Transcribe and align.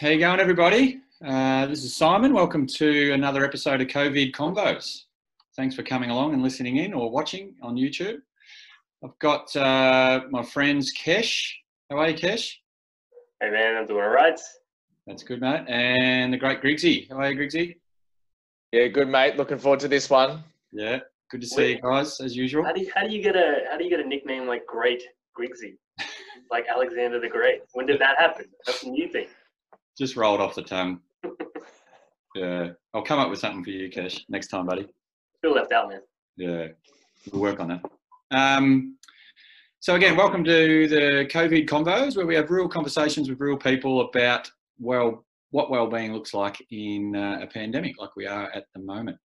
How 0.00 0.08
you 0.08 0.18
going, 0.18 0.40
everybody? 0.40 1.00
Uh, 1.24 1.66
this 1.66 1.84
is 1.84 1.94
Simon. 1.94 2.34
Welcome 2.34 2.66
to 2.66 3.12
another 3.12 3.44
episode 3.44 3.80
of 3.80 3.86
COVID 3.86 4.32
Convos. 4.32 5.04
Thanks 5.54 5.76
for 5.76 5.84
coming 5.84 6.10
along 6.10 6.34
and 6.34 6.42
listening 6.42 6.78
in 6.78 6.92
or 6.92 7.12
watching 7.12 7.54
on 7.62 7.76
YouTube. 7.76 8.16
I've 9.04 9.16
got 9.20 9.54
uh, 9.54 10.22
my 10.30 10.42
friends 10.42 10.92
Kesh. 10.92 11.48
How 11.88 11.98
are 11.98 12.08
you, 12.08 12.16
Kesh? 12.16 12.54
Hey 13.40 13.50
man, 13.50 13.76
I'm 13.76 13.86
doing 13.86 14.02
all 14.02 14.10
right. 14.10 14.38
That's 15.06 15.22
good, 15.22 15.40
mate. 15.40 15.64
And 15.68 16.32
the 16.32 16.38
great 16.38 16.60
Grigsy. 16.60 17.06
How 17.08 17.18
are 17.18 17.30
you, 17.30 17.36
Grigsy? 17.36 17.78
Yeah, 18.72 18.88
good 18.88 19.08
mate. 19.08 19.36
Looking 19.36 19.58
forward 19.58 19.78
to 19.78 19.88
this 19.88 20.10
one. 20.10 20.42
Yeah, 20.72 20.98
good 21.30 21.40
to 21.40 21.46
see 21.46 21.74
you 21.74 21.80
guys 21.80 22.18
as 22.18 22.34
usual. 22.34 22.64
How 22.64 22.72
do 22.72 22.80
you, 22.80 22.90
how 22.96 23.06
do 23.06 23.14
you 23.14 23.22
get 23.22 23.36
a 23.36 23.60
how 23.70 23.78
do 23.78 23.84
you 23.84 23.90
get 23.90 24.00
a 24.00 24.08
nickname 24.08 24.48
like 24.48 24.66
Great 24.66 25.04
Grigsy, 25.34 25.78
like 26.50 26.66
Alexander 26.68 27.20
the 27.20 27.28
Great? 27.28 27.62
When 27.74 27.86
did 27.86 28.00
that 28.00 28.18
happen? 28.18 28.46
That's 28.66 28.82
a 28.82 28.90
new 28.90 29.06
thing. 29.06 29.28
Just 29.96 30.16
rolled 30.16 30.40
off 30.40 30.56
the 30.56 30.62
tongue. 30.62 31.00
yeah, 32.34 32.70
I'll 32.92 33.02
come 33.02 33.20
up 33.20 33.30
with 33.30 33.38
something 33.38 33.62
for 33.62 33.70
you, 33.70 33.88
Kesh, 33.88 34.22
next 34.28 34.48
time, 34.48 34.66
buddy. 34.66 34.88
Feel 35.40 35.54
left 35.54 35.72
out, 35.72 35.88
man. 35.88 36.00
Yeah, 36.36 36.68
we'll 37.30 37.42
work 37.42 37.60
on 37.60 37.68
that. 37.68 37.82
Um, 38.32 38.96
so 39.78 39.94
again, 39.94 40.16
welcome 40.16 40.42
to 40.42 40.88
the 40.88 41.28
COVID 41.30 41.68
Convos, 41.68 42.16
where 42.16 42.26
we 42.26 42.34
have 42.34 42.50
real 42.50 42.68
conversations 42.68 43.28
with 43.28 43.38
real 43.38 43.56
people 43.56 44.00
about 44.00 44.50
well, 44.80 45.24
what 45.50 45.70
well-being 45.70 46.12
looks 46.12 46.34
like 46.34 46.56
in 46.72 47.14
uh, 47.14 47.38
a 47.42 47.46
pandemic, 47.46 48.00
like 48.00 48.16
we 48.16 48.26
are 48.26 48.50
at 48.50 48.64
the 48.74 48.80
moment. 48.80 49.16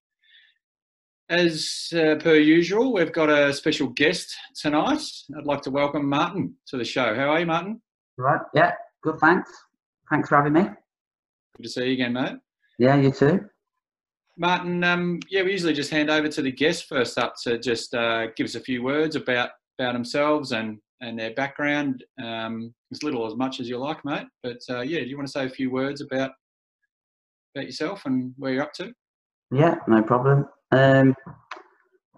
As 1.29 1.87
uh, 1.93 2.15
per 2.19 2.35
usual, 2.35 2.93
we've 2.93 3.13
got 3.13 3.29
a 3.31 3.51
special 3.53 3.87
guest 3.87 4.35
tonight. 4.53 5.01
I'd 5.35 5.45
like 5.45 5.61
to 5.63 5.71
welcome 5.71 6.07
Martin 6.07 6.53
to 6.67 6.77
the 6.77 6.85
show. 6.85 7.15
How 7.15 7.29
are 7.29 7.39
you, 7.39 7.45
Martin? 7.47 7.81
Right. 8.17 8.41
Yeah. 8.53 8.73
Good. 9.01 9.17
Thanks. 9.19 9.51
Thanks 10.09 10.29
for 10.29 10.37
having 10.37 10.53
me. 10.53 10.63
Good 10.63 11.63
to 11.63 11.69
see 11.69 11.85
you 11.85 11.93
again, 11.93 12.13
mate. 12.13 12.37
Yeah. 12.77 12.95
You 12.95 13.11
too. 13.11 13.45
Martin, 14.37 14.83
um, 14.85 15.19
yeah, 15.29 15.43
we 15.43 15.51
usually 15.51 15.73
just 15.73 15.91
hand 15.91 16.09
over 16.09 16.29
to 16.29 16.41
the 16.41 16.51
guests 16.51 16.83
first 16.83 17.17
up 17.17 17.33
to 17.43 17.59
just 17.59 17.93
uh, 17.93 18.27
give 18.37 18.45
us 18.45 18.55
a 18.55 18.61
few 18.61 18.81
words 18.81 19.17
about 19.17 19.49
about 19.77 19.93
themselves 19.93 20.53
and 20.53 20.79
and 21.01 21.17
their 21.17 21.33
background, 21.33 22.03
um, 22.21 22.73
as 22.91 23.03
little 23.03 23.25
as 23.25 23.35
much 23.35 23.59
as 23.59 23.69
you 23.69 23.77
like, 23.77 24.03
mate. 24.03 24.27
But 24.43 24.59
uh, 24.69 24.81
yeah, 24.81 24.99
do 24.99 25.05
you 25.05 25.17
want 25.17 25.27
to 25.27 25.31
say 25.31 25.45
a 25.45 25.49
few 25.49 25.71
words 25.71 26.01
about 26.01 26.31
about 27.55 27.65
yourself 27.65 28.05
and 28.05 28.33
where 28.37 28.53
you're 28.53 28.63
up 28.63 28.73
to? 28.73 28.93
Yeah. 29.51 29.75
No 29.87 30.01
problem. 30.01 30.45
Um, 30.71 31.15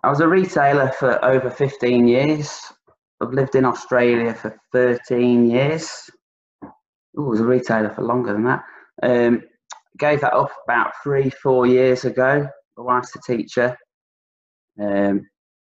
I 0.04 0.10
was 0.10 0.20
a 0.20 0.28
retailer 0.28 0.92
for 1.00 1.24
over 1.24 1.50
15 1.50 2.08
years. 2.08 2.60
I've 3.22 3.34
lived 3.34 3.56
in 3.56 3.66
Australia 3.66 4.34
for 4.34 4.56
13 4.74 5.50
years. 5.50 6.10
Ooh, 7.18 7.24
was 7.24 7.40
a 7.40 7.46
retailer 7.46 7.90
for 7.90 8.04
longer 8.04 8.34
than 8.34 8.44
that. 8.46 8.64
Um, 9.04 9.44
gave 9.98 10.22
that 10.22 10.34
up 10.34 10.52
about 10.66 10.94
three, 11.04 11.30
four 11.30 11.66
years 11.68 12.06
ago. 12.06 12.48
My 12.78 12.84
wife's 12.84 13.16
a 13.16 13.20
teacher. 13.22 13.78
Um, 14.82 15.28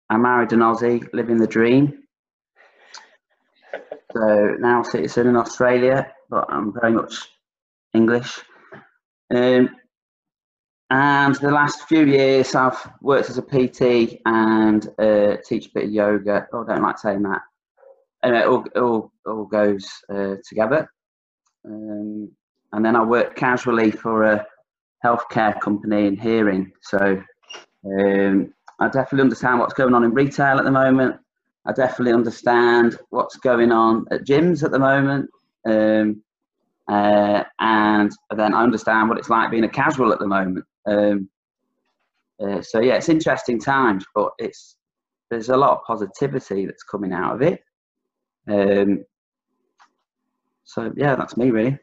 I 0.09 0.17
married 0.17 0.53
an 0.53 0.59
Aussie, 0.59 1.07
living 1.13 1.37
the 1.37 1.47
dream. 1.47 2.03
So 4.13 4.55
now 4.59 4.81
a 4.81 4.85
citizen 4.85 5.27
in 5.27 5.35
Australia, 5.35 6.11
but 6.29 6.45
I'm 6.49 6.73
very 6.73 6.93
much 6.93 7.15
English. 7.93 8.39
Um, 9.33 9.69
and 10.89 11.35
the 11.35 11.49
last 11.49 11.87
few 11.87 12.05
years, 12.05 12.53
I've 12.53 12.77
worked 13.01 13.29
as 13.29 13.39
a 13.39 13.41
PT 13.41 14.19
and 14.25 14.87
uh, 14.99 15.37
teach 15.43 15.67
a 15.67 15.71
bit 15.73 15.85
of 15.85 15.91
yoga. 15.91 16.47
Oh, 16.53 16.63
I 16.63 16.73
don't 16.73 16.83
like 16.83 16.99
saying 16.99 17.23
that. 17.23 17.41
Anyway, 18.23 18.41
it 18.41 18.47
all, 18.47 18.65
all, 18.75 19.11
all 19.25 19.45
goes 19.45 19.89
uh, 20.13 20.35
together. 20.47 20.87
Um, 21.65 22.31
and 22.71 22.85
then 22.85 22.95
I 22.95 23.03
work 23.03 23.35
casually 23.35 23.91
for 23.91 24.23
a 24.23 24.45
healthcare 25.03 25.59
company 25.59 26.07
in 26.07 26.17
hearing. 26.17 26.71
So 26.81 27.21
um, 27.85 28.53
I 28.79 28.87
definitely 28.87 29.21
understand 29.21 29.59
what's 29.59 29.73
going 29.73 29.93
on 29.93 30.03
in 30.03 30.13
retail 30.13 30.57
at 30.57 30.63
the 30.63 30.71
moment. 30.71 31.17
I 31.65 31.71
definitely 31.71 32.13
understand 32.13 32.97
what's 33.09 33.37
going 33.37 33.71
on 33.71 34.05
at 34.11 34.25
gyms 34.25 34.63
at 34.63 34.71
the 34.71 34.79
moment. 34.79 35.29
Um, 35.65 36.21
uh, 36.89 37.43
and 37.59 38.11
then 38.35 38.53
I 38.53 38.63
understand 38.63 39.07
what 39.07 39.17
it's 39.17 39.29
like 39.29 39.51
being 39.51 39.63
a 39.63 39.69
casual 39.69 40.11
at 40.11 40.19
the 40.19 40.27
moment. 40.27 40.65
Um, 40.85 41.29
uh, 42.41 42.61
so 42.61 42.81
yeah, 42.81 42.95
it's 42.95 43.09
interesting 43.09 43.59
times, 43.59 44.05
but 44.13 44.31
it's 44.37 44.75
there's 45.29 45.49
a 45.49 45.57
lot 45.57 45.71
of 45.71 45.83
positivity 45.85 46.65
that's 46.65 46.83
coming 46.83 47.13
out 47.13 47.35
of 47.35 47.41
it. 47.41 47.63
Um, 48.49 49.05
so 50.63 50.91
yeah, 50.95 51.15
that's 51.15 51.37
me 51.37 51.51
really. 51.51 51.77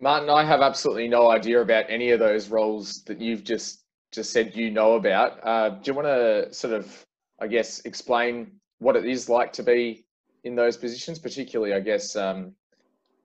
Martin, 0.00 0.28
I 0.28 0.44
have 0.44 0.60
absolutely 0.60 1.08
no 1.08 1.30
idea 1.30 1.60
about 1.60 1.84
any 1.88 2.10
of 2.10 2.18
those 2.18 2.48
roles 2.48 3.02
that 3.04 3.20
you've 3.20 3.44
just 3.44 3.84
just 4.12 4.32
said 4.32 4.54
you 4.54 4.70
know 4.70 4.94
about. 4.94 5.38
Uh, 5.42 5.70
do 5.70 5.90
you 5.90 5.94
want 5.94 6.06
to 6.06 6.52
sort 6.52 6.72
of, 6.72 7.04
I 7.40 7.48
guess, 7.48 7.80
explain 7.80 8.52
what 8.78 8.96
it 8.96 9.04
is 9.04 9.28
like 9.28 9.52
to 9.54 9.62
be 9.62 10.06
in 10.44 10.54
those 10.54 10.76
positions, 10.76 11.18
particularly, 11.18 11.74
I 11.74 11.80
guess, 11.80 12.14
um, 12.14 12.54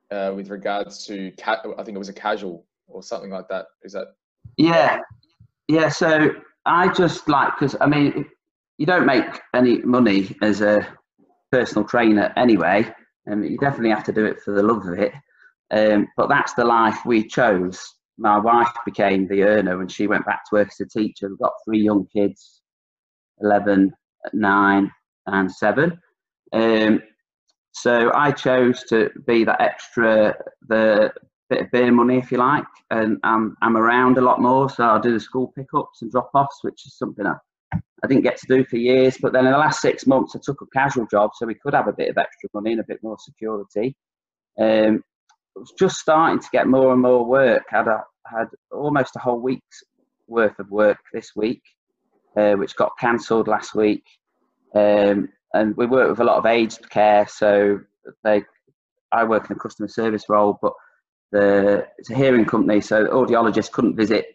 uh, 0.10 0.34
with 0.36 0.50
regards 0.50 1.06
to, 1.06 1.32
ca- 1.40 1.62
I 1.78 1.84
think 1.84 1.96
it 1.96 2.00
was 2.00 2.10
a 2.10 2.14
casual 2.14 2.66
or 2.88 3.04
something 3.04 3.30
like 3.30 3.48
that. 3.50 3.68
Is 3.84 3.94
that? 3.94 4.08
Yeah, 4.58 5.00
yeah. 5.68 5.90
So 5.90 6.32
I 6.66 6.88
just 6.94 7.30
like 7.30 7.54
because 7.60 7.76
I 7.80 7.88
mean, 7.88 8.26
you 8.78 8.86
don't 8.86 9.06
make 9.06 9.42
any 9.54 9.80
money 9.80 10.36
as 10.42 10.62
a 10.62 10.88
personal 11.52 11.88
trainer 11.88 12.34
anyway, 12.36 12.92
and 13.30 13.46
you 13.46 13.58
definitely 13.58 13.92
have 13.92 14.04
to 14.06 14.14
do 14.14 14.26
it 14.26 14.42
for 14.42 14.52
the 14.52 14.64
love 14.64 14.86
of 14.86 15.00
it. 15.00 15.14
Um, 15.72 16.08
but 16.18 16.30
that's 16.30 16.54
the 16.54 16.66
life 16.66 17.06
we 17.06 17.28
chose. 17.28 17.80
My 18.18 18.38
wife 18.38 18.72
became 18.86 19.28
the 19.28 19.44
earner 19.44 19.80
and 19.80 19.92
she 19.92 20.08
went 20.08 20.26
back 20.26 20.44
to 20.46 20.56
work 20.56 20.70
as 20.70 20.80
a 20.80 20.90
teacher. 20.90 21.30
We've 21.30 21.40
got 21.40 21.54
three 21.64 21.82
young 21.82 22.08
kids 22.12 22.62
11, 23.42 23.94
9, 24.34 24.92
and 25.28 25.52
7. 25.52 25.98
Um, 26.52 27.02
so 27.72 28.12
I 28.14 28.32
chose 28.32 28.84
to 28.86 29.10
be 29.26 29.44
that 29.46 29.62
extra, 29.62 30.36
the 30.68 31.14
bit 31.50 31.62
of 31.62 31.72
beer 31.72 31.92
money, 31.92 32.18
if 32.18 32.32
you 32.32 32.40
like, 32.40 32.66
and 32.92 33.18
I'm, 33.24 33.56
I'm 33.62 33.78
around 33.78 34.18
a 34.18 34.22
lot 34.22 34.42
more. 34.42 34.70
So 34.70 34.84
I 34.84 35.00
do 35.00 35.14
the 35.14 35.20
school 35.20 35.54
pickups 35.56 36.02
and 36.02 36.12
drop 36.12 36.32
offs, 36.34 36.60
which 36.64 36.86
is 36.86 36.98
something 36.98 37.26
I, 37.26 37.36
I 37.74 38.08
didn't 38.08 38.24
get 38.24 38.38
to 38.38 38.48
do 38.48 38.64
for 38.66 38.78
years. 38.78 39.18
But 39.22 39.34
then 39.34 39.46
in 39.46 39.52
the 39.52 39.58
last 39.58 39.82
six 39.82 40.08
months, 40.08 40.36
I 40.36 40.40
took 40.44 40.62
a 40.62 40.66
casual 40.68 41.08
job 41.08 41.32
so 41.36 41.46
we 41.46 41.56
could 41.56 41.74
have 41.74 41.88
a 41.88 41.94
bit 41.94 42.10
of 42.10 42.18
extra 42.18 42.50
money 42.54 42.72
and 42.72 42.82
a 42.82 42.86
bit 42.88 43.04
more 43.04 43.18
security. 43.20 43.96
Um, 44.60 45.04
I 45.56 45.60
was 45.60 45.74
just 45.78 45.98
starting 45.98 46.40
to 46.40 46.48
get 46.52 46.68
more 46.68 46.94
and 46.94 47.02
more 47.02 47.26
work. 47.26 47.64
I 47.72 47.78
had, 47.78 47.88
a, 47.88 48.04
had 48.26 48.48
almost 48.72 49.16
a 49.16 49.20
whole 49.20 49.40
week's 49.40 49.84
worth 50.28 50.58
of 50.60 50.70
work 50.70 51.00
this 51.14 51.32
week, 51.36 51.62
uh, 52.38 52.54
which 52.54 52.76
got 52.76 52.92
cancelled 53.00 53.48
last 53.48 53.76
week. 53.76 54.04
Um, 54.76 55.30
and 55.54 55.76
we 55.76 55.86
work 55.86 56.10
with 56.10 56.20
a 56.20 56.24
lot 56.24 56.38
of 56.38 56.46
aged 56.46 56.90
care, 56.90 57.28
so 57.28 57.80
they, 58.24 58.44
I 59.12 59.24
work 59.24 59.50
in 59.50 59.56
a 59.56 59.60
customer 59.60 59.88
service 59.88 60.26
role, 60.30 60.60
but 60.62 60.74
the 61.32 61.88
it's 61.98 62.10
a 62.10 62.16
hearing 62.16 62.46
company, 62.46 62.82
so 62.82 63.06
audiologists 63.08 63.72
couldn't 63.72 63.96
visit 63.96 64.28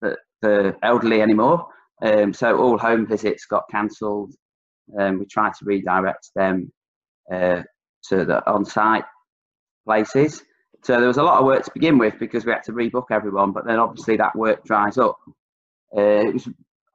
the, 0.00 0.16
the 0.40 0.76
elderly 0.82 1.20
anymore. 1.20 1.66
Um, 2.02 2.32
so 2.32 2.58
all 2.58 2.78
home 2.78 3.06
visits 3.06 3.46
got 3.46 3.70
cancelled. 3.70 4.34
Um, 4.98 5.18
we 5.18 5.26
tried 5.26 5.54
to 5.54 5.64
redirect 5.64 6.30
them 6.34 6.72
uh, 7.32 7.62
to 8.08 8.24
the 8.24 8.44
on-site 8.50 9.04
places. 9.86 10.42
So 10.82 10.98
there 10.98 11.06
was 11.06 11.18
a 11.18 11.22
lot 11.22 11.38
of 11.38 11.46
work 11.46 11.64
to 11.64 11.70
begin 11.72 11.98
with 11.98 12.18
because 12.18 12.44
we 12.44 12.52
had 12.52 12.64
to 12.64 12.72
rebook 12.72 13.06
everyone, 13.12 13.52
but 13.52 13.64
then 13.64 13.78
obviously 13.78 14.16
that 14.16 14.34
work 14.34 14.64
dries 14.64 14.98
up. 14.98 15.16
Uh, 15.96 16.32
was, 16.32 16.48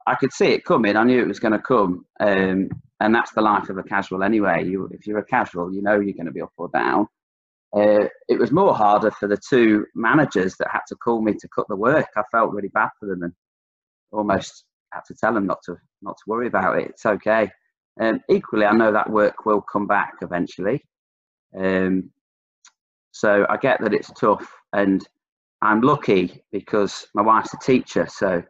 I 0.06 0.14
could 0.14 0.32
see 0.32 0.48
it 0.48 0.64
coming. 0.64 0.96
I 0.96 1.04
knew 1.04 1.20
it 1.22 1.28
was 1.28 1.40
going 1.40 1.52
to 1.52 1.58
come, 1.58 2.04
um, 2.20 2.68
and 3.00 3.14
that's 3.14 3.32
the 3.32 3.40
life 3.40 3.70
of 3.70 3.78
a 3.78 3.82
casual 3.82 4.22
anyway. 4.22 4.64
You, 4.64 4.88
if 4.92 5.06
you're 5.06 5.18
a 5.18 5.24
casual, 5.24 5.72
you 5.72 5.80
know 5.82 6.00
you're 6.00 6.14
going 6.14 6.26
to 6.26 6.32
be 6.32 6.42
up 6.42 6.52
or 6.58 6.68
down. 6.68 7.06
Uh, 7.74 8.08
it 8.28 8.38
was 8.38 8.50
more 8.50 8.74
harder 8.74 9.10
for 9.10 9.28
the 9.28 9.36
two 9.36 9.86
managers 9.94 10.56
that 10.58 10.68
had 10.70 10.80
to 10.88 10.96
call 10.96 11.22
me 11.22 11.34
to 11.34 11.48
cut 11.54 11.66
the 11.68 11.76
work. 11.76 12.08
I 12.16 12.22
felt 12.32 12.52
really 12.52 12.68
bad 12.68 12.88
for 12.98 13.06
them 13.06 13.22
and 13.22 13.32
almost 14.10 14.64
had 14.92 15.04
to 15.06 15.14
tell 15.14 15.34
them 15.34 15.46
not 15.46 15.58
to 15.64 15.76
not 16.02 16.16
to 16.16 16.24
worry 16.26 16.46
about 16.46 16.78
it. 16.78 16.88
It's 16.90 17.06
okay. 17.06 17.50
Um, 18.00 18.20
equally, 18.28 18.64
I 18.64 18.72
know 18.72 18.92
that 18.92 19.10
work 19.10 19.44
will 19.44 19.60
come 19.60 19.86
back 19.86 20.14
eventually. 20.22 20.82
Um, 21.56 22.10
so 23.10 23.46
I 23.48 23.56
get 23.56 23.80
that 23.80 23.94
it's 23.94 24.10
tough, 24.12 24.48
and 24.72 25.06
I'm 25.62 25.80
lucky 25.80 26.44
because 26.52 27.06
my 27.14 27.22
wife's 27.22 27.54
a 27.54 27.58
teacher. 27.58 28.06
So 28.08 28.42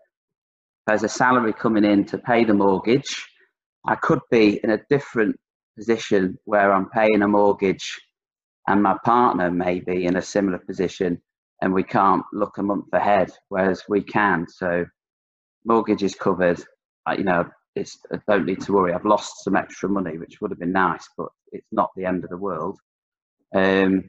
there's 0.87 1.05
a 1.05 1.09
salary 1.09 1.53
coming 1.53 1.85
in 1.85 2.05
to 2.07 2.19
pay 2.19 2.45
the 2.45 2.55
mortgage. 2.55 3.27
I 3.87 3.95
could 3.95 4.21
be 4.31 4.61
in 4.63 4.71
a 4.71 4.81
different 4.91 5.37
position 5.77 6.39
where 6.45 6.73
I'm 6.73 6.91
paying 6.91 7.23
a 7.23 7.29
mortgage, 7.29 7.99
and 8.67 8.83
my 8.83 8.97
partner 9.05 9.51
may 9.51 9.81
be 9.81 10.05
in 10.05 10.17
a 10.17 10.23
similar 10.23 10.59
position, 10.59 11.23
and 11.63 11.73
we 11.73 11.83
can't 11.83 12.25
look 12.33 12.59
a 12.59 12.63
month 12.63 12.93
ahead, 12.93 13.31
whereas 13.49 13.85
we 13.89 14.03
can. 14.03 14.47
So 14.49 14.85
mortgage 15.69 16.03
is 16.03 16.15
covered. 16.15 16.63
I, 17.07 17.15
you 17.17 17.25
know, 17.25 17.45
it's 17.77 17.99
I 18.13 18.19
don't 18.27 18.47
need 18.47 18.61
to 18.63 18.73
worry. 18.73 18.93
I've 18.93 19.05
lost 19.05 19.45
some 19.45 19.55
extra 19.55 19.89
money, 19.89 20.19
which 20.19 20.41
would 20.41 20.51
have 20.51 20.59
been 20.59 20.73
nice, 20.73 21.09
but 21.17 21.29
it's 21.53 21.69
not 21.71 21.91
the 21.97 22.07
end 22.07 22.25
of 22.25 22.31
the 22.31 22.37
world. 22.37 22.79
Um, 23.55 24.09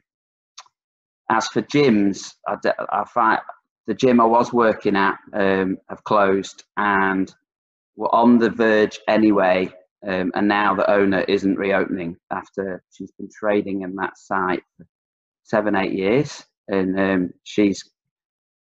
as 1.30 1.46
for 1.48 1.62
gyms, 1.62 2.32
I 2.48 3.04
find 3.04 3.40
the 3.86 3.94
gym 3.94 4.20
I 4.20 4.24
was 4.24 4.52
working 4.52 4.96
at 4.96 5.18
um, 5.32 5.78
have 5.88 6.02
closed 6.04 6.64
and 6.76 7.32
were 7.96 8.12
on 8.14 8.38
the 8.38 8.50
verge 8.50 8.98
anyway. 9.08 9.72
Um, 10.06 10.32
and 10.34 10.48
now 10.48 10.74
the 10.74 10.90
owner 10.90 11.20
isn't 11.28 11.58
reopening 11.58 12.16
after 12.30 12.82
she's 12.90 13.12
been 13.12 13.28
trading 13.38 13.82
in 13.82 13.94
that 13.96 14.16
site 14.16 14.62
for 14.76 14.86
seven, 15.42 15.76
eight 15.76 15.92
years, 15.92 16.42
and 16.68 16.98
um, 16.98 17.30
she's 17.44 17.84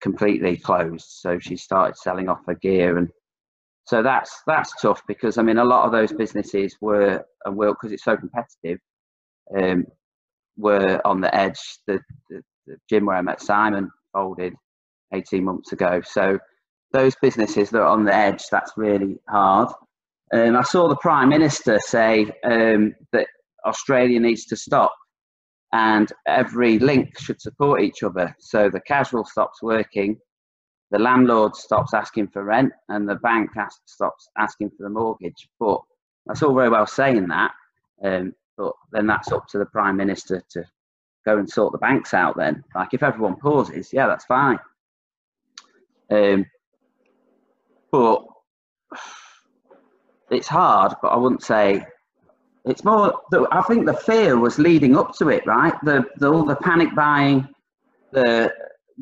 completely 0.06 0.56
closed. 0.56 1.06
So 1.08 1.41
she 1.41 1.56
started 1.56 1.97
selling 1.97 2.29
off 2.29 2.47
her 2.47 2.55
gear, 2.55 2.97
and 2.97 3.08
so 3.87 4.05
that's 4.05 4.32
that's 4.47 4.73
tough 4.81 5.03
because 5.08 5.37
I 5.37 5.43
mean 5.43 5.58
a 5.58 5.64
lot 5.64 5.85
of 5.85 5.91
those 5.91 6.12
businesses 6.12 6.76
were 6.81 7.25
and 7.44 7.56
will 7.56 7.73
because 7.73 7.91
it's 7.91 8.05
so 8.05 8.17
competitive. 8.17 8.79
Um, 9.58 9.85
were 10.56 11.00
on 11.05 11.20
the 11.20 11.35
edge. 11.35 11.61
The, 11.88 11.99
the, 12.31 12.41
the 12.67 12.76
gym 12.88 13.06
where 13.06 13.17
I 13.17 13.23
met 13.23 13.43
Simon 13.43 13.91
folded 14.12 14.55
18 15.12 15.44
months 15.44 15.73
ago. 15.73 16.00
So 16.05 16.38
those 16.93 17.14
businesses 17.20 17.70
that 17.70 17.81
are 17.81 17.87
on 17.97 18.05
the 18.05 18.14
edge, 18.14 18.44
that's 18.50 18.73
really 18.76 19.19
hard. 19.29 19.69
Um, 20.32 20.56
I 20.56 20.62
saw 20.62 20.88
the 20.88 20.97
Prime 20.97 21.29
Minister 21.29 21.79
say 21.81 22.31
um, 22.44 22.94
that 23.12 23.26
Australia 23.67 24.19
needs 24.19 24.47
to 24.47 24.56
stop 24.56 24.94
and 25.73 26.13
every 26.27 26.79
link 26.79 27.19
should 27.19 27.41
support 27.41 27.83
each 27.83 28.03
other. 28.03 28.35
So 28.39 28.71
the 28.71 28.81
casual 28.81 29.25
stops 29.25 29.63
working, 29.63 30.19
the 30.91 30.99
landlord 30.99 31.57
stops 31.57 31.95
asking 31.95 32.29
for 32.29 32.45
rent, 32.45 32.73
and 32.89 33.09
the 33.09 33.17
bank 33.17 33.51
stops 33.87 34.29
asking 34.39 34.71
for 34.71 34.85
the 34.85 34.91
mortgage. 34.91 35.49
But 35.59 35.81
that's 36.27 36.43
all 36.43 36.55
very 36.55 36.69
well 36.69 36.87
saying 36.87 37.29
that, 37.29 37.53
um, 38.05 38.35
but 38.57 38.73
then 38.93 39.07
that's 39.07 39.33
up 39.33 39.47
to 39.49 39.59
the 39.59 39.67
Prime 39.67 39.97
Minister 39.97 40.43
to 40.51 40.65
go 41.25 41.39
and 41.39 41.51
sort 41.51 41.73
the 41.73 41.79
banks 41.79 42.15
out 42.15 42.37
then. 42.37 42.63
Like 42.75 42.95
if 42.95 43.03
everyone 43.03 43.37
pauses, 43.37 43.93
yeah, 43.93 44.07
that's 44.07 44.25
fine. 44.25 44.59
Um, 46.11 46.47
but 47.91 48.25
it's 50.31 50.49
hard, 50.49 50.95
but 51.03 51.09
I 51.09 51.17
wouldn't 51.17 51.43
say 51.43 51.85
it's 52.67 52.85
more. 52.85 53.15
I 53.53 53.63
think 53.63 53.87
the 53.87 53.95
fear 53.95 54.39
was 54.39 54.59
leading 54.59 54.97
up 54.97 55.15
to 55.19 55.29
it, 55.29 55.47
right? 55.47 55.75
The, 55.85 56.05
the 56.17 56.33
all 56.33 56.45
the 56.45 56.57
panic 56.57 56.95
buying. 56.95 57.49
The 58.13 58.53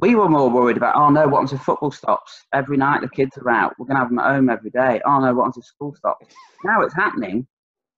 we 0.01 0.15
were 0.15 0.29
more 0.29 0.51
worried 0.51 0.77
about. 0.77 0.97
Oh 0.97 1.09
no, 1.09 1.27
what 1.27 1.51
if 1.53 1.61
football 1.61 1.91
stops 1.91 2.45
every 2.53 2.77
night? 2.77 3.01
The 3.01 3.09
kids 3.09 3.39
are 3.39 3.51
out. 3.51 3.75
We're 3.79 3.87
gonna 3.87 4.01
have 4.01 4.11
them 4.11 4.19
at 4.19 4.35
home 4.35 4.51
every 4.51 4.71
day. 4.71 5.01
Oh 5.07 5.21
no, 5.21 5.33
what 5.35 5.57
if 5.57 5.65
school 5.65 5.95
stops? 5.95 6.27
Now 6.65 6.83
it's 6.83 6.95
happening. 6.95 7.47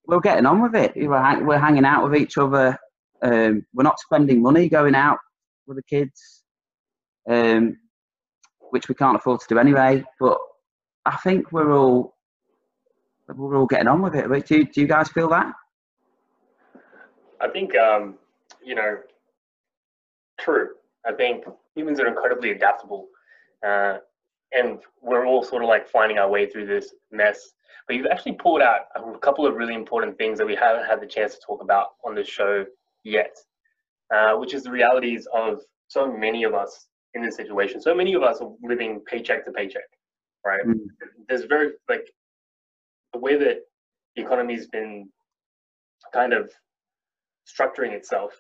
We're 0.07 0.21
getting 0.21 0.47
on 0.47 0.63
with 0.63 0.77
it. 0.77 0.93
We're, 0.95 1.45
we're 1.45 1.59
hanging 1.59 1.85
out 1.85 2.05
with 2.05 2.21
each 2.21 2.39
other. 2.39 2.79
Um, 3.23 3.67
we're 3.75 3.83
not 3.83 3.99
spending 3.99 4.41
money 4.41 4.69
going 4.69 4.95
out 4.95 5.19
with 5.67 5.79
the 5.79 5.83
kids, 5.83 6.45
um, 7.29 7.77
which 8.71 8.89
we 8.89 8.95
can't 8.95 9.17
afford 9.17 9.41
to 9.41 9.47
do 9.49 9.59
anyway. 9.59 10.05
But 10.21 10.39
I 11.07 11.17
think 11.17 11.51
we're 11.51 11.73
all 11.73 12.16
we're 13.35 13.57
all 13.57 13.67
getting 13.67 13.89
on 13.89 14.03
with 14.03 14.15
it. 14.15 14.47
Do, 14.47 14.65
do 14.65 14.81
you 14.81 14.87
guys 14.87 15.09
feel 15.09 15.29
that? 15.31 15.53
I 17.41 17.49
think, 17.49 17.77
um, 17.77 18.15
you 18.65 18.75
know, 18.75 18.99
true. 20.39 20.71
I 21.05 21.13
think 21.13 21.45
humans 21.75 22.01
are 22.01 22.07
incredibly 22.07 22.51
adaptable. 22.51 23.09
Uh, 23.67 23.99
and 24.53 24.79
we're 25.03 25.27
all 25.27 25.43
sort 25.43 25.63
of 25.63 25.69
like 25.69 25.89
finding 25.89 26.19
our 26.19 26.29
way 26.29 26.47
through 26.47 26.67
this 26.67 26.95
mess. 27.11 27.53
But 27.87 27.97
you've 27.97 28.07
actually 28.07 28.33
pulled 28.33 28.63
out 28.63 28.81
a 28.97 29.19
couple 29.19 29.47
of 29.47 29.55
really 29.55 29.75
important 29.75 30.19
things 30.19 30.39
that 30.39 30.47
we 30.47 30.57
haven't 30.57 30.87
had 30.87 31.01
the 31.01 31.07
chance 31.07 31.35
to 31.35 31.41
talk 31.47 31.63
about 31.63 31.91
on 32.05 32.15
this 32.15 32.29
show 32.29 32.65
yet, 33.05 33.37
uh, 34.15 34.35
which 34.35 34.55
is 34.55 34.65
the 34.65 34.71
realities 34.71 35.29
of 35.33 35.61
so 35.89 36.11
many 36.11 36.43
of 36.45 36.55
us 36.55 36.89
in 37.15 37.23
this 37.23 37.37
situation. 37.37 37.81
So 37.81 37.95
many 37.95 38.15
of 38.15 38.23
us 38.23 38.41
are 38.41 38.53
living 38.63 39.01
paycheck 39.07 39.45
to 39.45 39.53
paycheck, 39.53 39.89
right? 40.45 40.67
Mm. 40.67 40.81
There's 41.29 41.45
very, 41.45 41.73
like, 41.89 42.07
the 42.07 42.13
way 43.27 43.37
that 43.37 43.59
the 44.15 44.23
economy's 44.23 44.69
been 44.69 45.09
kind 46.15 46.33
of 46.33 46.51
structuring 47.53 47.93
itself 47.93 48.33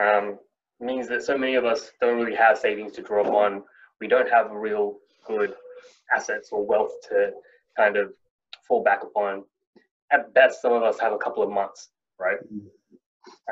um, 0.00 0.38
means 0.80 1.08
that 1.08 1.22
so 1.22 1.38
many 1.38 1.54
of 1.54 1.64
us 1.64 1.90
don't 2.00 2.18
really 2.18 2.36
have 2.36 2.58
savings 2.58 2.92
to 2.92 3.02
draw 3.02 3.24
upon. 3.26 3.62
We 4.00 4.08
don't 4.08 4.30
have 4.30 4.50
real 4.50 4.96
good 5.26 5.54
assets 6.14 6.50
or 6.52 6.66
wealth 6.66 6.92
to 7.08 7.30
kind 7.76 7.96
of 7.96 8.12
fall 8.68 8.82
back 8.82 9.02
upon. 9.02 9.44
At 10.12 10.34
best, 10.34 10.60
some 10.60 10.72
of 10.72 10.82
us 10.82 11.00
have 11.00 11.12
a 11.12 11.18
couple 11.18 11.42
of 11.42 11.50
months, 11.50 11.88
right? 12.20 12.38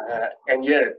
Uh, 0.01 0.27
and 0.49 0.65
yet, 0.65 0.95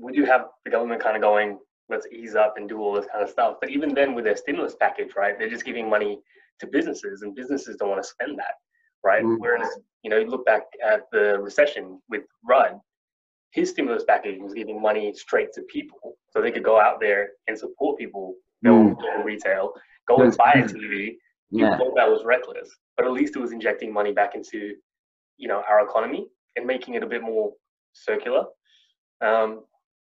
we 0.00 0.12
do 0.12 0.24
have 0.24 0.46
the 0.64 0.70
government 0.70 1.02
kind 1.02 1.16
of 1.16 1.22
going, 1.22 1.58
let's 1.90 2.06
ease 2.10 2.34
up 2.34 2.54
and 2.56 2.68
do 2.68 2.80
all 2.80 2.94
this 2.94 3.06
kind 3.12 3.22
of 3.22 3.30
stuff. 3.30 3.56
But 3.60 3.70
even 3.70 3.94
then, 3.94 4.14
with 4.14 4.24
their 4.24 4.36
stimulus 4.36 4.74
package, 4.80 5.10
right, 5.16 5.38
they're 5.38 5.50
just 5.50 5.66
giving 5.66 5.88
money 5.88 6.18
to 6.60 6.66
businesses, 6.66 7.22
and 7.22 7.34
businesses 7.34 7.76
don't 7.76 7.90
want 7.90 8.02
to 8.02 8.08
spend 8.08 8.38
that 8.38 8.54
right? 9.04 9.22
Mm-hmm. 9.22 9.40
Whereas, 9.40 9.68
you 10.02 10.10
know, 10.10 10.18
you 10.18 10.26
look 10.26 10.44
back 10.44 10.62
at 10.84 11.02
the 11.12 11.38
recession 11.40 12.00
with 12.08 12.22
Rudd, 12.44 12.78
his 13.52 13.70
stimulus 13.70 14.04
package 14.04 14.38
was 14.40 14.52
giving 14.52 14.80
money 14.80 15.12
straight 15.14 15.52
to 15.54 15.62
people 15.62 16.16
so 16.30 16.42
they 16.42 16.50
could 16.50 16.64
go 16.64 16.78
out 16.78 17.00
there 17.00 17.30
and 17.48 17.58
support 17.58 17.98
people 17.98 18.34
build 18.62 18.98
mm. 18.98 19.24
retail, 19.24 19.72
go 20.06 20.18
and 20.18 20.36
buy 20.36 20.52
a 20.56 20.62
TV. 20.62 21.16
You 21.50 21.64
yeah. 21.64 21.78
thought 21.78 21.94
that 21.96 22.08
was 22.08 22.22
reckless, 22.24 22.68
but 22.96 23.06
at 23.06 23.12
least 23.12 23.36
it 23.36 23.38
was 23.38 23.52
injecting 23.52 23.92
money 23.92 24.12
back 24.12 24.34
into, 24.34 24.74
you 25.36 25.48
know, 25.48 25.62
our 25.68 25.86
economy 25.86 26.28
and 26.56 26.66
making 26.66 26.94
it 26.94 27.02
a 27.02 27.06
bit 27.06 27.22
more 27.22 27.52
circular. 27.92 28.44
Um, 29.20 29.64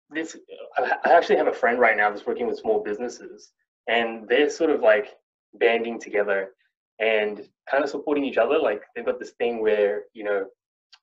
this, 0.10 0.38
I 0.78 1.12
actually 1.12 1.38
have 1.38 1.48
a 1.48 1.54
friend 1.54 1.80
right 1.80 1.98
now 1.98 2.10
that's 2.10 2.26
working 2.26 2.48
with 2.48 2.60
small 2.60 2.84
businesses, 2.84 3.52
and 3.88 4.28
they're 4.28 4.50
sort 4.50 4.70
of 4.70 4.82
like 4.82 5.08
banding 5.56 6.00
together 6.00 6.52
and 7.00 7.42
kind 7.70 7.84
of 7.84 7.90
supporting 7.90 8.24
each 8.24 8.38
other. 8.38 8.60
Like 8.60 8.82
they've 8.96 9.06
got 9.06 9.20
this 9.20 9.32
thing 9.32 9.62
where, 9.62 10.04
you 10.14 10.24
know, 10.24 10.46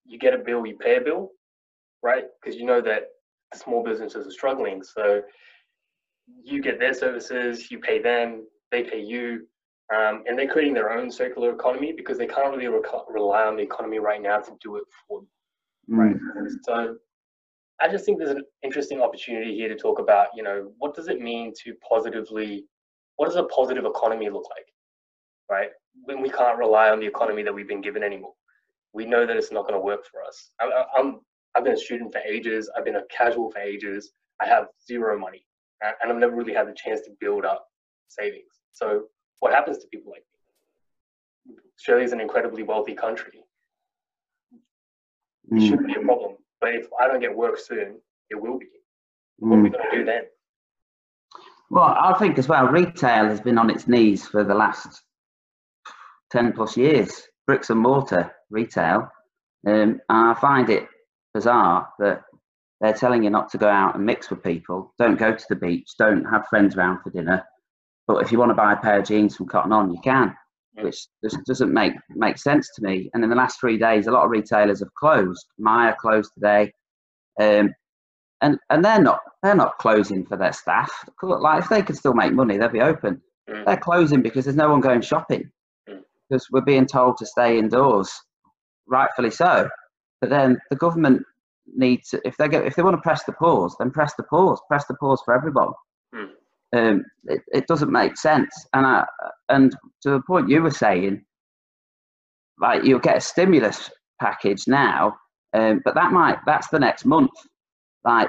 you 0.06 0.18
get 0.18 0.34
a 0.34 0.38
bill, 0.38 0.66
you 0.66 0.76
pay 0.76 0.96
a 0.96 1.00
bill, 1.00 1.30
right? 2.02 2.24
Because 2.40 2.58
you 2.58 2.66
know 2.66 2.80
that 2.80 3.04
the 3.52 3.58
small 3.58 3.82
businesses 3.82 4.26
are 4.26 4.30
struggling. 4.30 4.82
So 4.82 5.22
you 6.44 6.62
get 6.62 6.78
their 6.78 6.94
services, 6.94 7.70
you 7.70 7.78
pay 7.80 8.00
them, 8.00 8.46
they 8.70 8.82
pay 8.82 9.00
you. 9.00 9.46
Um, 9.94 10.22
and 10.26 10.38
they're 10.38 10.48
creating 10.48 10.74
their 10.74 10.92
own 10.92 11.10
circular 11.10 11.52
economy 11.52 11.92
because 11.92 12.16
they 12.16 12.26
can't 12.26 12.56
really 12.56 12.68
rely 12.68 13.42
on 13.42 13.56
the 13.56 13.62
economy 13.62 13.98
right 13.98 14.22
now 14.22 14.38
to 14.38 14.52
do 14.62 14.76
it 14.76 14.84
for 15.08 15.20
them. 15.20 15.28
Right. 15.88 16.14
Mm. 16.14 16.48
So 16.62 16.96
I 17.80 17.88
just 17.88 18.04
think 18.04 18.18
there's 18.18 18.30
an 18.30 18.44
interesting 18.62 19.02
opportunity 19.02 19.56
here 19.56 19.68
to 19.68 19.74
talk 19.74 19.98
about, 19.98 20.28
you 20.36 20.44
know, 20.44 20.70
what 20.78 20.94
does 20.94 21.08
it 21.08 21.20
mean 21.20 21.52
to 21.64 21.74
positively, 21.88 22.66
what 23.16 23.26
does 23.26 23.34
a 23.34 23.44
positive 23.44 23.84
economy 23.84 24.30
look 24.30 24.44
like? 24.56 24.66
Right 25.50 25.70
when 26.04 26.20
we 26.22 26.30
can't 26.30 26.58
rely 26.58 26.90
on 26.90 27.00
the 27.00 27.06
economy 27.06 27.42
that 27.42 27.54
we've 27.54 27.68
been 27.68 27.80
given 27.80 28.02
anymore. 28.02 28.32
We 28.92 29.06
know 29.06 29.26
that 29.26 29.36
it's 29.36 29.52
not 29.52 29.62
going 29.62 29.74
to 29.74 29.80
work 29.80 30.04
for 30.06 30.22
us. 30.24 30.50
I, 30.60 30.84
I'm 30.96 31.20
I've 31.54 31.64
been 31.64 31.74
a 31.74 31.78
student 31.78 32.12
for 32.12 32.20
ages. 32.20 32.70
I've 32.76 32.84
been 32.84 32.96
a 32.96 33.02
casual 33.10 33.50
for 33.50 33.58
ages. 33.58 34.12
I 34.40 34.46
have 34.46 34.66
zero 34.86 35.18
money, 35.18 35.44
and 35.82 36.10
I've 36.10 36.18
never 36.18 36.34
really 36.34 36.54
had 36.54 36.68
the 36.68 36.74
chance 36.74 37.00
to 37.02 37.10
build 37.20 37.44
up 37.44 37.66
savings. 38.08 38.52
So 38.72 39.04
what 39.40 39.52
happens 39.52 39.78
to 39.78 39.86
people 39.88 40.12
like 40.12 40.24
me? 41.46 41.56
Australia 41.78 42.04
is 42.04 42.12
an 42.12 42.20
incredibly 42.20 42.62
wealthy 42.62 42.94
country. 42.94 43.44
It 45.50 45.54
mm. 45.54 45.68
shouldn't 45.68 45.88
be 45.88 45.94
a 45.94 46.04
problem. 46.04 46.36
But 46.60 46.74
if 46.74 46.86
I 47.00 47.08
don't 47.08 47.20
get 47.20 47.34
work 47.34 47.58
soon, 47.58 48.00
it 48.28 48.40
will 48.40 48.58
be. 48.58 48.66
What 49.38 49.56
are 49.56 49.62
we 49.62 49.70
mm. 49.70 49.72
going 49.72 49.90
to 49.90 49.98
do 49.98 50.04
then? 50.04 50.22
Well, 51.70 51.84
I 51.84 52.14
think 52.18 52.38
as 52.38 52.48
well, 52.48 52.66
retail 52.66 53.26
has 53.26 53.40
been 53.40 53.58
on 53.58 53.70
its 53.70 53.86
knees 53.86 54.26
for 54.26 54.44
the 54.44 54.54
last 54.54 55.02
10 56.30 56.52
plus 56.52 56.76
years, 56.76 57.22
bricks 57.46 57.70
and 57.70 57.80
mortar 57.80 58.32
retail. 58.50 59.08
Um, 59.66 59.74
and 59.74 60.00
I 60.08 60.34
find 60.34 60.70
it 60.70 60.86
bizarre 61.34 61.88
that 61.98 62.22
they're 62.80 62.94
telling 62.94 63.22
you 63.24 63.30
not 63.30 63.50
to 63.50 63.58
go 63.58 63.68
out 63.68 63.94
and 63.94 64.06
mix 64.06 64.30
with 64.30 64.42
people. 64.42 64.94
Don't 64.98 65.18
go 65.18 65.34
to 65.34 65.44
the 65.48 65.56
beach. 65.56 65.90
Don't 65.98 66.24
have 66.24 66.46
friends 66.48 66.76
around 66.76 67.02
for 67.02 67.10
dinner. 67.10 67.44
But 68.06 68.22
if 68.22 68.32
you 68.32 68.38
want 68.38 68.50
to 68.50 68.54
buy 68.54 68.72
a 68.72 68.76
pair 68.76 68.98
of 69.00 69.06
jeans 69.06 69.36
from 69.36 69.46
Cotton 69.46 69.72
On, 69.72 69.92
you 69.92 70.00
can, 70.02 70.34
which 70.74 71.06
just 71.22 71.44
doesn't 71.44 71.72
make 71.72 71.92
make 72.10 72.38
sense 72.38 72.68
to 72.74 72.82
me. 72.82 73.10
And 73.12 73.22
in 73.22 73.30
the 73.30 73.36
last 73.36 73.60
three 73.60 73.78
days, 73.78 74.06
a 74.06 74.10
lot 74.10 74.24
of 74.24 74.30
retailers 74.30 74.80
have 74.80 74.94
closed. 74.94 75.46
Myer 75.58 75.94
closed 76.00 76.32
today, 76.34 76.72
um, 77.38 77.72
and 78.40 78.58
and 78.70 78.84
they're 78.84 79.00
not 79.00 79.20
they're 79.42 79.54
not 79.54 79.78
closing 79.78 80.24
for 80.24 80.36
their 80.36 80.52
staff. 80.52 80.90
Like 81.22 81.62
if 81.62 81.68
they 81.68 81.82
could 81.82 81.96
still 81.96 82.14
make 82.14 82.32
money, 82.32 82.56
they'd 82.56 82.72
be 82.72 82.80
open. 82.80 83.20
They're 83.66 83.76
closing 83.76 84.22
because 84.22 84.44
there's 84.44 84.56
no 84.56 84.70
one 84.70 84.80
going 84.80 85.02
shopping 85.02 85.50
because 86.30 86.46
we're 86.50 86.60
being 86.60 86.86
told 86.86 87.16
to 87.18 87.26
stay 87.26 87.58
indoors, 87.58 88.12
rightfully 88.86 89.30
so. 89.30 89.68
But 90.20 90.30
then 90.30 90.58
the 90.70 90.76
government 90.76 91.22
needs, 91.74 92.10
to, 92.10 92.20
if 92.24 92.36
they 92.36 92.48
get, 92.48 92.66
if 92.66 92.76
they 92.76 92.82
want 92.82 92.96
to 92.96 93.02
press 93.02 93.24
the 93.24 93.32
pause, 93.32 93.74
then 93.78 93.90
press 93.90 94.14
the 94.14 94.22
pause, 94.24 94.60
press 94.68 94.86
the 94.86 94.94
pause 94.94 95.22
for 95.24 95.34
everyone. 95.34 95.72
Hmm. 96.14 96.24
Um, 96.76 97.04
it, 97.24 97.42
it 97.52 97.66
doesn't 97.66 97.90
make 97.90 98.16
sense. 98.16 98.50
And 98.72 98.86
I, 98.86 99.06
and 99.48 99.72
to 100.02 100.10
the 100.10 100.22
point 100.26 100.48
you 100.48 100.62
were 100.62 100.70
saying, 100.70 101.24
like 102.60 102.84
you'll 102.84 103.00
get 103.00 103.16
a 103.16 103.20
stimulus 103.20 103.90
package 104.20 104.68
now, 104.68 105.16
um, 105.52 105.80
but 105.84 105.94
that 105.94 106.12
might 106.12 106.38
that's 106.46 106.68
the 106.68 106.78
next 106.78 107.04
month. 107.04 107.30
Like, 108.04 108.28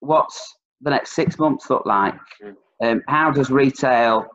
what's 0.00 0.54
the 0.80 0.90
next 0.90 1.12
six 1.12 1.38
months 1.38 1.70
look 1.70 1.86
like? 1.86 2.14
Um, 2.82 3.02
how 3.08 3.30
does 3.30 3.50
retail 3.50 4.26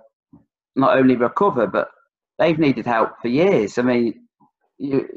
not 0.76 0.98
only 0.98 1.16
recover, 1.16 1.68
but 1.68 1.90
they've 2.40 2.60
needed 2.60 2.86
help 2.86 3.12
for 3.22 3.28
years? 3.28 3.78
I 3.78 3.82
mean, 3.82 4.28
you, 4.78 5.08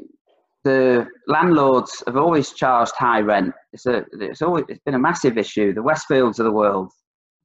the 0.63 1.07
landlords 1.27 2.03
have 2.05 2.17
always 2.17 2.51
charged 2.53 2.93
high 2.95 3.21
rent. 3.21 3.53
It's 3.73 3.85
a, 3.85 4.05
it's 4.13 4.41
always, 4.41 4.65
it's 4.69 4.81
been 4.85 4.95
a 4.95 4.99
massive 4.99 5.37
issue. 5.37 5.73
The 5.73 5.81
Westfields 5.81 6.39
of 6.39 6.45
the 6.45 6.51
world. 6.51 6.91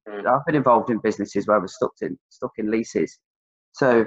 Mm. 0.07 0.25
I've 0.27 0.45
been 0.45 0.55
involved 0.55 0.89
in 0.89 0.99
businesses 0.99 1.47
where 1.47 1.59
we're 1.59 1.67
stuck 1.67 1.93
in 2.01 2.17
stuck 2.29 2.51
in 2.57 2.71
leases. 2.71 3.17
So 3.73 4.05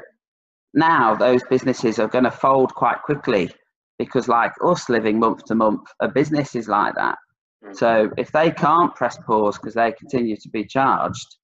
now 0.75 1.15
those 1.15 1.43
businesses 1.45 1.99
are 1.99 2.09
going 2.09 2.25
to 2.25 2.31
fold 2.31 2.75
quite 2.75 3.03
quickly 3.03 3.51
because, 3.99 4.29
like 4.29 4.53
us 4.65 4.89
living 4.89 5.19
month 5.19 5.45
to 5.47 5.55
month, 5.55 5.83
a 6.01 6.09
business 6.09 6.55
is 6.55 6.69
like 6.69 6.95
that. 6.95 7.19
Mm. 7.65 7.77
So 7.77 8.11
if 8.17 8.31
they 8.33 8.51
can't 8.51 8.95
press 8.95 9.19
pause 9.27 9.59
because 9.59 9.75
they 9.75 9.93
continue 9.93 10.37
to 10.37 10.49
be 10.49 10.65
charged, 10.65 11.37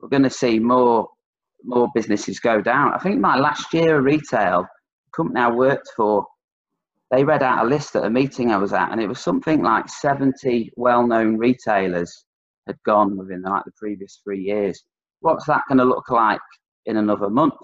we're 0.00 0.10
going 0.10 0.22
to 0.22 0.30
see 0.30 0.58
more 0.58 1.08
more 1.64 1.88
businesses 1.94 2.40
go 2.40 2.60
down. 2.60 2.92
I 2.92 2.98
think 2.98 3.20
my 3.20 3.36
last 3.36 3.72
year 3.72 3.98
of 3.98 4.04
retail, 4.04 4.66
company 5.14 5.40
I 5.40 5.50
worked 5.50 5.88
for, 5.96 6.26
they 7.10 7.24
read 7.24 7.42
out 7.42 7.64
a 7.64 7.68
list 7.68 7.96
at 7.96 8.04
a 8.04 8.10
meeting 8.10 8.50
I 8.50 8.56
was 8.56 8.72
at, 8.72 8.90
and 8.90 9.00
it 9.00 9.08
was 9.08 9.20
something 9.20 9.62
like 9.62 9.88
70 9.88 10.72
well-known 10.76 11.36
retailers 11.36 12.24
had 12.66 12.76
gone 12.84 13.16
within 13.16 13.42
like 13.42 13.64
the 13.64 13.72
previous 13.76 14.20
three 14.24 14.40
years. 14.40 14.82
What's 15.20 15.46
that 15.46 15.62
going 15.68 15.78
to 15.78 15.84
look 15.84 16.10
like 16.10 16.40
in 16.86 16.96
another 16.96 17.30
month? 17.30 17.54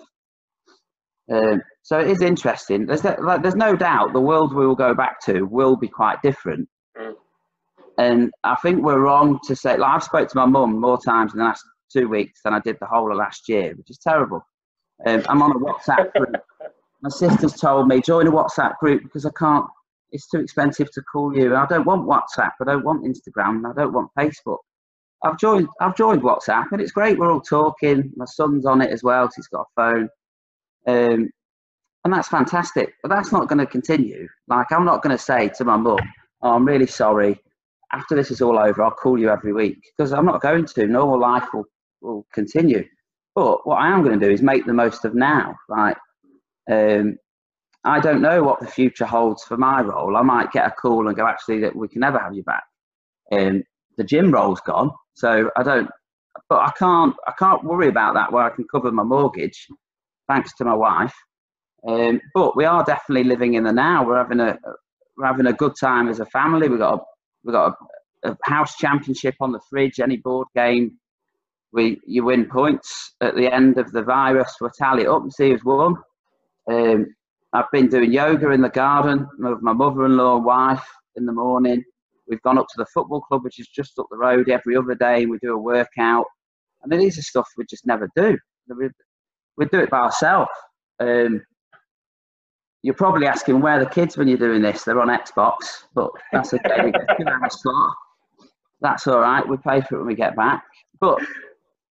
Um, 1.30 1.62
so 1.82 1.98
it 1.98 2.08
is 2.08 2.22
interesting. 2.22 2.86
There's, 2.86 3.04
no- 3.04 3.16
like, 3.20 3.42
there's 3.42 3.54
no 3.54 3.76
doubt 3.76 4.12
the 4.12 4.20
world 4.20 4.54
we 4.54 4.66
will 4.66 4.74
go 4.74 4.94
back 4.94 5.20
to 5.26 5.42
will 5.42 5.76
be 5.76 5.88
quite 5.88 6.20
different. 6.22 6.68
Mm. 6.98 7.14
And 7.98 8.30
I 8.44 8.56
think 8.56 8.82
we're 8.82 9.00
wrong 9.00 9.38
to 9.44 9.54
say, 9.54 9.76
like, 9.76 9.96
I've 9.96 10.02
spoke 10.02 10.28
to 10.28 10.36
my 10.36 10.46
mum 10.46 10.80
more 10.80 10.98
times 10.98 11.32
in 11.32 11.38
the 11.38 11.44
last 11.44 11.62
two 11.92 12.08
weeks 12.08 12.40
than 12.44 12.54
I 12.54 12.60
did 12.60 12.76
the 12.80 12.86
whole 12.86 13.10
of 13.10 13.18
last 13.18 13.48
year, 13.48 13.74
which 13.76 13.90
is 13.90 13.98
terrible. 13.98 14.44
Um, 15.06 15.22
I'm 15.28 15.42
on 15.42 15.52
a 15.52 15.58
WhatsApp 15.58 16.12
group. 16.14 16.36
My 17.02 17.08
sister's 17.08 17.54
told 17.54 17.88
me, 17.88 18.00
join 18.00 18.26
a 18.26 18.30
WhatsApp 18.30 18.76
group 18.78 19.02
because 19.02 19.24
I 19.24 19.30
can't, 19.38 19.64
it's 20.12 20.28
too 20.28 20.40
expensive 20.40 20.90
to 20.92 21.02
call 21.02 21.34
you. 21.34 21.56
I 21.56 21.66
don't 21.66 21.86
want 21.86 22.06
WhatsApp. 22.06 22.52
I 22.60 22.64
don't 22.64 22.84
want 22.84 23.04
Instagram. 23.04 23.70
I 23.70 23.74
don't 23.74 23.92
want 23.92 24.10
Facebook. 24.18 24.58
I've 25.24 25.38
joined, 25.38 25.68
I've 25.80 25.96
joined 25.96 26.22
WhatsApp 26.22 26.66
and 26.72 26.80
it's 26.80 26.92
great. 26.92 27.18
We're 27.18 27.32
all 27.32 27.40
talking. 27.40 28.12
My 28.16 28.24
son's 28.26 28.66
on 28.66 28.82
it 28.82 28.90
as 28.90 29.02
well 29.02 29.26
'cause 29.26 29.36
he's 29.36 29.48
got 29.48 29.66
a 29.76 29.80
phone. 29.80 30.08
Um, 30.86 31.30
and 32.04 32.12
that's 32.12 32.28
fantastic. 32.28 32.94
But 33.02 33.10
that's 33.10 33.32
not 33.32 33.48
going 33.48 33.58
to 33.58 33.66
continue. 33.66 34.26
Like, 34.48 34.72
I'm 34.72 34.84
not 34.84 35.02
going 35.02 35.16
to 35.16 35.22
say 35.22 35.48
to 35.56 35.64
my 35.64 35.76
mum, 35.76 35.98
oh, 36.42 36.54
I'm 36.54 36.64
really 36.64 36.86
sorry. 36.86 37.38
After 37.92 38.14
this 38.14 38.30
is 38.30 38.40
all 38.40 38.58
over, 38.58 38.82
I'll 38.82 38.90
call 38.90 39.18
you 39.18 39.30
every 39.30 39.52
week 39.52 39.78
because 39.96 40.12
I'm 40.12 40.24
not 40.24 40.40
going 40.40 40.64
to. 40.64 40.86
Normal 40.86 41.18
life 41.18 41.48
will, 41.52 41.64
will 42.00 42.26
continue. 42.32 42.84
But 43.34 43.66
what 43.66 43.76
I 43.76 43.88
am 43.88 44.02
going 44.02 44.18
to 44.18 44.26
do 44.26 44.32
is 44.32 44.42
make 44.42 44.66
the 44.66 44.72
most 44.72 45.04
of 45.04 45.14
now. 45.14 45.56
Like, 45.68 45.96
um, 46.70 47.16
I 47.84 48.00
don't 48.00 48.20
know 48.20 48.42
what 48.42 48.60
the 48.60 48.66
future 48.66 49.06
holds 49.06 49.42
for 49.44 49.56
my 49.56 49.80
role. 49.80 50.16
I 50.16 50.22
might 50.22 50.52
get 50.52 50.66
a 50.66 50.70
call 50.70 51.08
and 51.08 51.16
go, 51.16 51.26
actually, 51.26 51.60
that 51.60 51.74
we 51.74 51.88
can 51.88 52.00
never 52.00 52.18
have 52.18 52.34
you 52.34 52.42
back. 52.42 52.64
Um, 53.32 53.62
the 53.96 54.04
gym 54.04 54.32
role's 54.32 54.60
gone, 54.60 54.90
so 55.14 55.50
I 55.56 55.62
don't. 55.62 55.88
But 56.48 56.60
I 56.60 56.72
can't. 56.78 57.14
I 57.26 57.32
can't 57.38 57.64
worry 57.64 57.88
about 57.88 58.14
that 58.14 58.32
where 58.32 58.44
I 58.44 58.50
can 58.50 58.66
cover 58.70 58.90
my 58.92 59.02
mortgage, 59.02 59.66
thanks 60.28 60.54
to 60.56 60.64
my 60.64 60.74
wife. 60.74 61.14
Um, 61.86 62.20
but 62.34 62.56
we 62.56 62.64
are 62.64 62.84
definitely 62.84 63.24
living 63.24 63.54
in 63.54 63.64
the 63.64 63.72
now. 63.72 64.06
We're 64.06 64.18
having 64.18 64.40
a 64.40 64.58
we're 65.16 65.26
having 65.26 65.46
a 65.46 65.52
good 65.52 65.74
time 65.78 66.08
as 66.08 66.20
a 66.20 66.26
family. 66.26 66.68
We've 66.68 66.78
got 66.78 66.94
a, 66.94 67.02
we've 67.44 67.54
got 67.54 67.74
a, 68.24 68.32
a 68.32 68.36
house 68.42 68.76
championship 68.76 69.34
on 69.40 69.52
the 69.52 69.60
fridge. 69.70 70.00
Any 70.00 70.16
board 70.16 70.48
game, 70.54 70.98
we 71.72 72.00
you 72.06 72.24
win 72.24 72.46
points 72.46 73.14
at 73.20 73.34
the 73.34 73.52
end 73.52 73.78
of 73.78 73.92
the 73.92 74.02
virus. 74.02 74.56
We'll 74.60 74.70
tally 74.70 75.06
up 75.06 75.22
and 75.22 75.32
see 75.32 75.50
who's 75.50 75.64
won. 75.64 75.96
Um, 76.70 77.06
I've 77.52 77.70
been 77.72 77.88
doing 77.88 78.12
yoga 78.12 78.50
in 78.50 78.60
the 78.60 78.68
garden 78.68 79.28
with 79.38 79.60
my 79.60 79.72
mother-in-law 79.72 80.36
and 80.36 80.44
wife 80.44 80.86
in 81.16 81.26
the 81.26 81.32
morning. 81.32 81.82
We've 82.28 82.42
gone 82.42 82.58
up 82.58 82.66
to 82.68 82.76
the 82.78 82.86
football 82.94 83.20
club, 83.20 83.42
which 83.42 83.58
is 83.58 83.66
just 83.66 83.98
up 83.98 84.06
the 84.10 84.16
road 84.16 84.48
every 84.48 84.76
other 84.76 84.94
day, 84.94 85.22
and 85.22 85.30
we 85.30 85.38
do 85.38 85.54
a 85.54 85.58
workout. 85.58 86.26
I 86.82 86.86
mean, 86.86 87.00
these 87.00 87.18
are 87.18 87.22
stuff 87.22 87.48
we 87.56 87.64
just 87.68 87.86
never 87.86 88.08
do. 88.14 88.38
We, 88.68 88.88
we 89.56 89.66
do 89.66 89.80
it 89.80 89.90
by 89.90 89.98
ourselves. 89.98 90.50
Um, 91.00 91.42
you're 92.82 92.94
probably 92.94 93.26
asking 93.26 93.60
where 93.60 93.80
are 93.80 93.84
the 93.84 93.90
kids 93.90 94.16
when 94.16 94.28
you're 94.28 94.38
doing 94.38 94.62
this. 94.62 94.84
They're 94.84 95.00
on 95.00 95.08
Xbox, 95.08 95.56
but 95.94 96.10
that's 96.32 96.54
okay. 96.54 96.84
We 96.84 96.92
get 96.92 97.18
two 97.18 97.26
hours. 97.26 97.62
That's 98.80 99.06
all 99.06 99.20
right. 99.20 99.46
We 99.46 99.56
pay 99.56 99.80
for 99.82 99.96
it 99.96 99.98
when 99.98 100.06
we 100.06 100.14
get 100.14 100.36
back. 100.36 100.64
But 101.00 101.18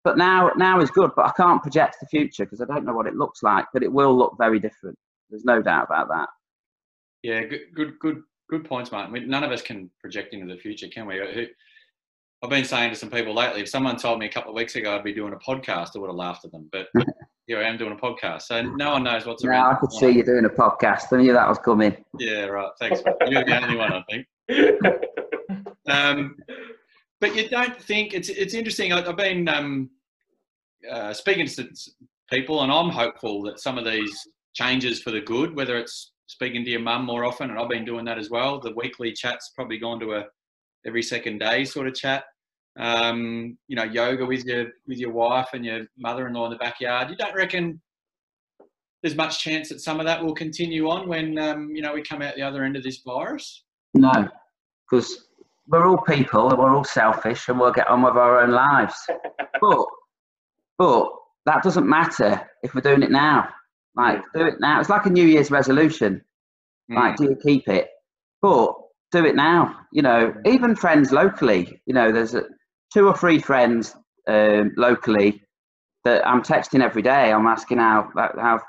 but 0.06 0.16
now 0.16 0.52
now 0.56 0.80
is 0.80 0.88
good. 0.92 1.10
But 1.16 1.26
I 1.26 1.32
can't 1.36 1.60
project 1.60 1.96
the 2.00 2.06
future 2.06 2.44
because 2.44 2.60
I 2.60 2.64
don't 2.64 2.84
know 2.84 2.94
what 2.94 3.08
it 3.08 3.16
looks 3.16 3.42
like. 3.42 3.66
But 3.72 3.82
it 3.82 3.92
will 3.92 4.16
look 4.16 4.36
very 4.38 4.60
different. 4.60 4.96
There's 5.28 5.44
no 5.44 5.60
doubt 5.60 5.86
about 5.86 6.06
that. 6.10 6.28
Yeah, 7.25 7.42
good, 7.42 7.62
good, 7.75 7.98
good, 7.98 8.22
good 8.48 8.64
points, 8.64 8.92
Martin. 8.92 9.12
We, 9.12 9.26
none 9.26 9.42
of 9.42 9.50
us 9.50 9.62
can 9.62 9.90
project 10.00 10.32
into 10.32 10.54
the 10.54 10.60
future, 10.60 10.86
can 10.86 11.08
we? 11.08 11.20
I've 11.20 12.50
been 12.50 12.64
saying 12.64 12.90
to 12.90 12.96
some 12.96 13.10
people 13.10 13.34
lately, 13.34 13.62
if 13.62 13.68
someone 13.68 13.96
told 13.96 14.20
me 14.20 14.26
a 14.26 14.30
couple 14.30 14.50
of 14.50 14.54
weeks 14.54 14.76
ago 14.76 14.94
I'd 14.94 15.02
be 15.02 15.12
doing 15.12 15.32
a 15.32 15.36
podcast, 15.38 15.96
I 15.96 15.98
would 15.98 16.06
have 16.06 16.14
laughed 16.14 16.44
at 16.44 16.52
them. 16.52 16.68
But 16.70 16.86
here 17.48 17.58
I 17.58 17.64
am 17.64 17.76
doing 17.76 17.92
a 17.92 17.96
podcast, 17.96 18.42
so 18.42 18.62
no 18.62 18.92
one 18.92 19.02
knows 19.02 19.26
what's 19.26 19.44
around. 19.44 19.64
Now 19.64 19.70
I 19.72 19.75
could 19.80 19.90
see 19.92 20.10
you 20.10 20.22
doing 20.22 20.44
a 20.44 20.50
podcast. 20.50 21.12
I 21.12 21.16
knew 21.16 21.32
that 21.32 21.48
was 21.48 21.58
coming. 21.58 21.96
Yeah, 22.20 22.44
right. 22.44 22.70
Thanks. 22.78 23.02
mate. 23.04 23.14
You're 23.28 23.44
the 23.44 23.60
only 23.60 23.76
one, 23.76 23.92
I 23.92 24.02
think. 24.08 24.26
Um, 25.88 26.36
but 27.20 27.34
you 27.36 27.48
don't 27.48 27.80
think 27.80 28.12
it's 28.12 28.28
it's 28.28 28.54
interesting. 28.54 28.92
I- 28.92 29.06
I've 29.06 29.16
been 29.16 29.48
um, 29.48 29.90
uh, 30.90 31.12
speaking 31.12 31.47
to 31.47 31.68
people, 32.30 32.62
and 32.62 32.73
I'm 32.73 32.90
hopeful 32.90 33.42
that 33.42 33.61
some 33.61 33.78
of 33.78 33.85
these 33.85 34.26
changes 34.54 35.02
for 35.02 35.11
the 35.11 35.21
good, 35.21 35.54
whether 35.54 35.76
it's 35.76 36.12
speaking 36.26 36.64
to 36.64 36.71
your 36.71 36.80
mum 36.80 37.04
more 37.04 37.25
often, 37.25 37.50
and 37.50 37.59
I've 37.59 37.68
been 37.68 37.85
doing 37.85 38.04
that 38.06 38.18
as 38.18 38.30
well. 38.30 38.61
The 38.61 38.75
weekly 38.75 39.12
chats 39.12 39.52
probably 39.54 39.78
gone 39.78 40.00
to 40.00 40.14
a 40.14 40.25
every 40.87 41.02
second 41.02 41.38
day 41.38 41.64
sort 41.64 41.88
of 41.88 41.95
chat. 41.95 42.25
Um, 42.78 43.56
you 43.68 43.76
know, 43.76 43.85
yoga 43.85 44.26
with 44.26 44.45
your 44.45 44.66
with 44.87 44.99
your 44.99 45.12
wife 45.12 45.49
and 45.52 45.64
your 45.64 45.87
mother-in-law 45.97 46.47
in 46.47 46.50
the 46.52 46.59
backyard. 46.59 47.11
You 47.11 47.16
don't 47.16 47.35
reckon 47.35 47.80
there's 49.02 49.16
much 49.16 49.42
chance 49.42 49.68
that 49.68 49.80
some 49.80 50.00
of 50.00 50.06
that 50.06 50.23
will 50.23 50.35
continue 50.35 50.88
on 50.88 51.09
when 51.09 51.38
um, 51.38 51.71
you 51.75 51.83
know 51.83 51.95
we 51.95 52.02
come 52.02 52.23
out 52.23 52.35
the 52.35 52.42
other 52.42 52.64
end 52.64 52.76
of 52.76 52.83
this 52.83 52.99
virus? 53.04 53.64
No, 53.95 54.28
because 54.90 55.26
we're 55.68 55.87
all 55.87 55.99
people 55.99 56.50
and 56.50 56.59
we're 56.59 56.75
all 56.75 56.85
selfish 56.85 57.49
and 57.49 57.59
we'll 57.59 57.73
get 57.73 57.88
on 57.88 58.02
with 58.02 58.16
our 58.16 58.42
own 58.42 58.50
lives. 58.50 58.95
but 59.61 59.87
but 60.78 61.09
that 61.47 61.62
doesn't 61.62 61.88
matter 61.88 62.49
if 62.62 62.75
we're 62.75 62.80
doing 62.80 63.02
it 63.02 63.11
now. 63.11 63.49
Like 63.97 64.23
do 64.35 64.47
it 64.47 64.54
now. 64.61 64.80
It's 64.80 64.90
like 64.90 65.06
a 65.06 65.11
New 65.11 65.26
Year's 65.26 65.50
resolution. 65.50 66.23
Like 66.88 67.16
do 67.16 67.25
you 67.25 67.37
keep 67.42 67.68
it? 67.68 67.88
But 68.42 68.75
do 69.12 69.25
it 69.25 69.35
now. 69.35 69.76
You 69.92 70.02
know, 70.02 70.35
even 70.45 70.76
friends 70.76 71.12
locally. 71.12 71.80
You 71.87 71.95
know, 71.95 72.12
there's 72.12 72.35
a, 72.35 72.45
two 72.92 73.06
or 73.06 73.16
three 73.16 73.38
friends 73.38 73.95
um, 74.28 74.73
locally 74.76 75.42
that 76.04 76.26
I'm 76.26 76.42
texting 76.42 76.83
every 76.83 77.02
day. 77.02 77.33
I'm 77.33 77.47
asking 77.47 77.78
how 77.78 78.11
how 78.14 78.61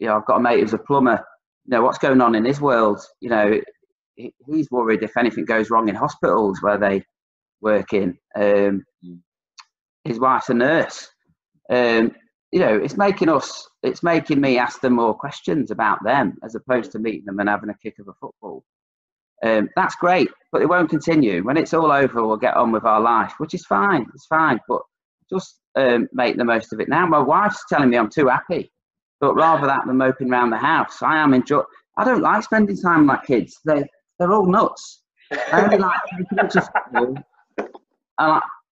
you 0.00 0.08
know 0.08 0.16
I've 0.16 0.26
got 0.26 0.38
a 0.38 0.40
mate 0.40 0.60
who's 0.60 0.72
a 0.72 0.78
plumber. 0.78 1.24
You 1.66 1.76
know 1.76 1.82
what's 1.82 1.98
going 1.98 2.20
on 2.20 2.34
in 2.34 2.44
his 2.44 2.60
world. 2.60 3.00
You 3.20 3.30
know 3.30 3.60
he's 4.16 4.70
worried 4.70 5.02
if 5.02 5.16
anything 5.16 5.44
goes 5.44 5.70
wrong 5.70 5.88
in 5.88 5.94
hospitals 5.94 6.60
where 6.62 6.78
they 6.78 7.04
work 7.60 7.92
in. 7.92 8.18
Um, 8.34 8.84
his 10.04 10.18
wife's 10.18 10.48
a 10.48 10.54
nurse. 10.54 11.08
Um, 11.70 12.12
you 12.50 12.60
know, 12.60 12.76
it's 12.76 12.96
making 12.96 13.28
us, 13.28 13.68
it's 13.82 14.02
making 14.02 14.40
me 14.40 14.58
ask 14.58 14.80
them 14.80 14.94
more 14.94 15.14
questions 15.14 15.70
about 15.70 16.04
them 16.04 16.36
as 16.44 16.54
opposed 16.54 16.92
to 16.92 16.98
meeting 16.98 17.24
them 17.24 17.40
and 17.40 17.48
having 17.48 17.70
a 17.70 17.78
kick 17.82 17.98
of 17.98 18.08
a 18.08 18.12
football. 18.20 18.64
Um, 19.42 19.70
that's 19.74 19.96
great, 19.96 20.28
but 20.52 20.62
it 20.62 20.68
won't 20.68 20.90
continue. 20.90 21.42
When 21.42 21.56
it's 21.56 21.74
all 21.74 21.90
over, 21.90 22.24
we'll 22.24 22.36
get 22.36 22.56
on 22.56 22.70
with 22.70 22.84
our 22.84 23.00
life, 23.00 23.34
which 23.38 23.54
is 23.54 23.64
fine. 23.64 24.06
It's 24.14 24.26
fine, 24.26 24.60
but 24.68 24.82
just 25.30 25.58
um, 25.76 26.08
make 26.12 26.36
the 26.36 26.44
most 26.44 26.72
of 26.72 26.80
it 26.80 26.88
now. 26.88 27.06
My 27.06 27.18
wife's 27.18 27.64
telling 27.68 27.90
me 27.90 27.96
I'm 27.96 28.10
too 28.10 28.28
happy, 28.28 28.70
but 29.20 29.34
rather 29.34 29.66
that 29.66 29.86
than 29.86 29.96
moping 29.96 30.30
around 30.30 30.50
the 30.50 30.58
house, 30.58 31.02
I 31.02 31.16
am 31.16 31.34
enjoy. 31.34 31.62
I 31.96 32.04
don't 32.04 32.22
like 32.22 32.44
spending 32.44 32.76
time 32.76 33.00
with 33.00 33.06
my 33.06 33.20
kids. 33.26 33.58
They 33.64 33.84
they're 34.18 34.32
all 34.32 34.46
nuts. 34.46 35.02
I 35.32 35.64
only 35.64 35.78
like 35.78 36.00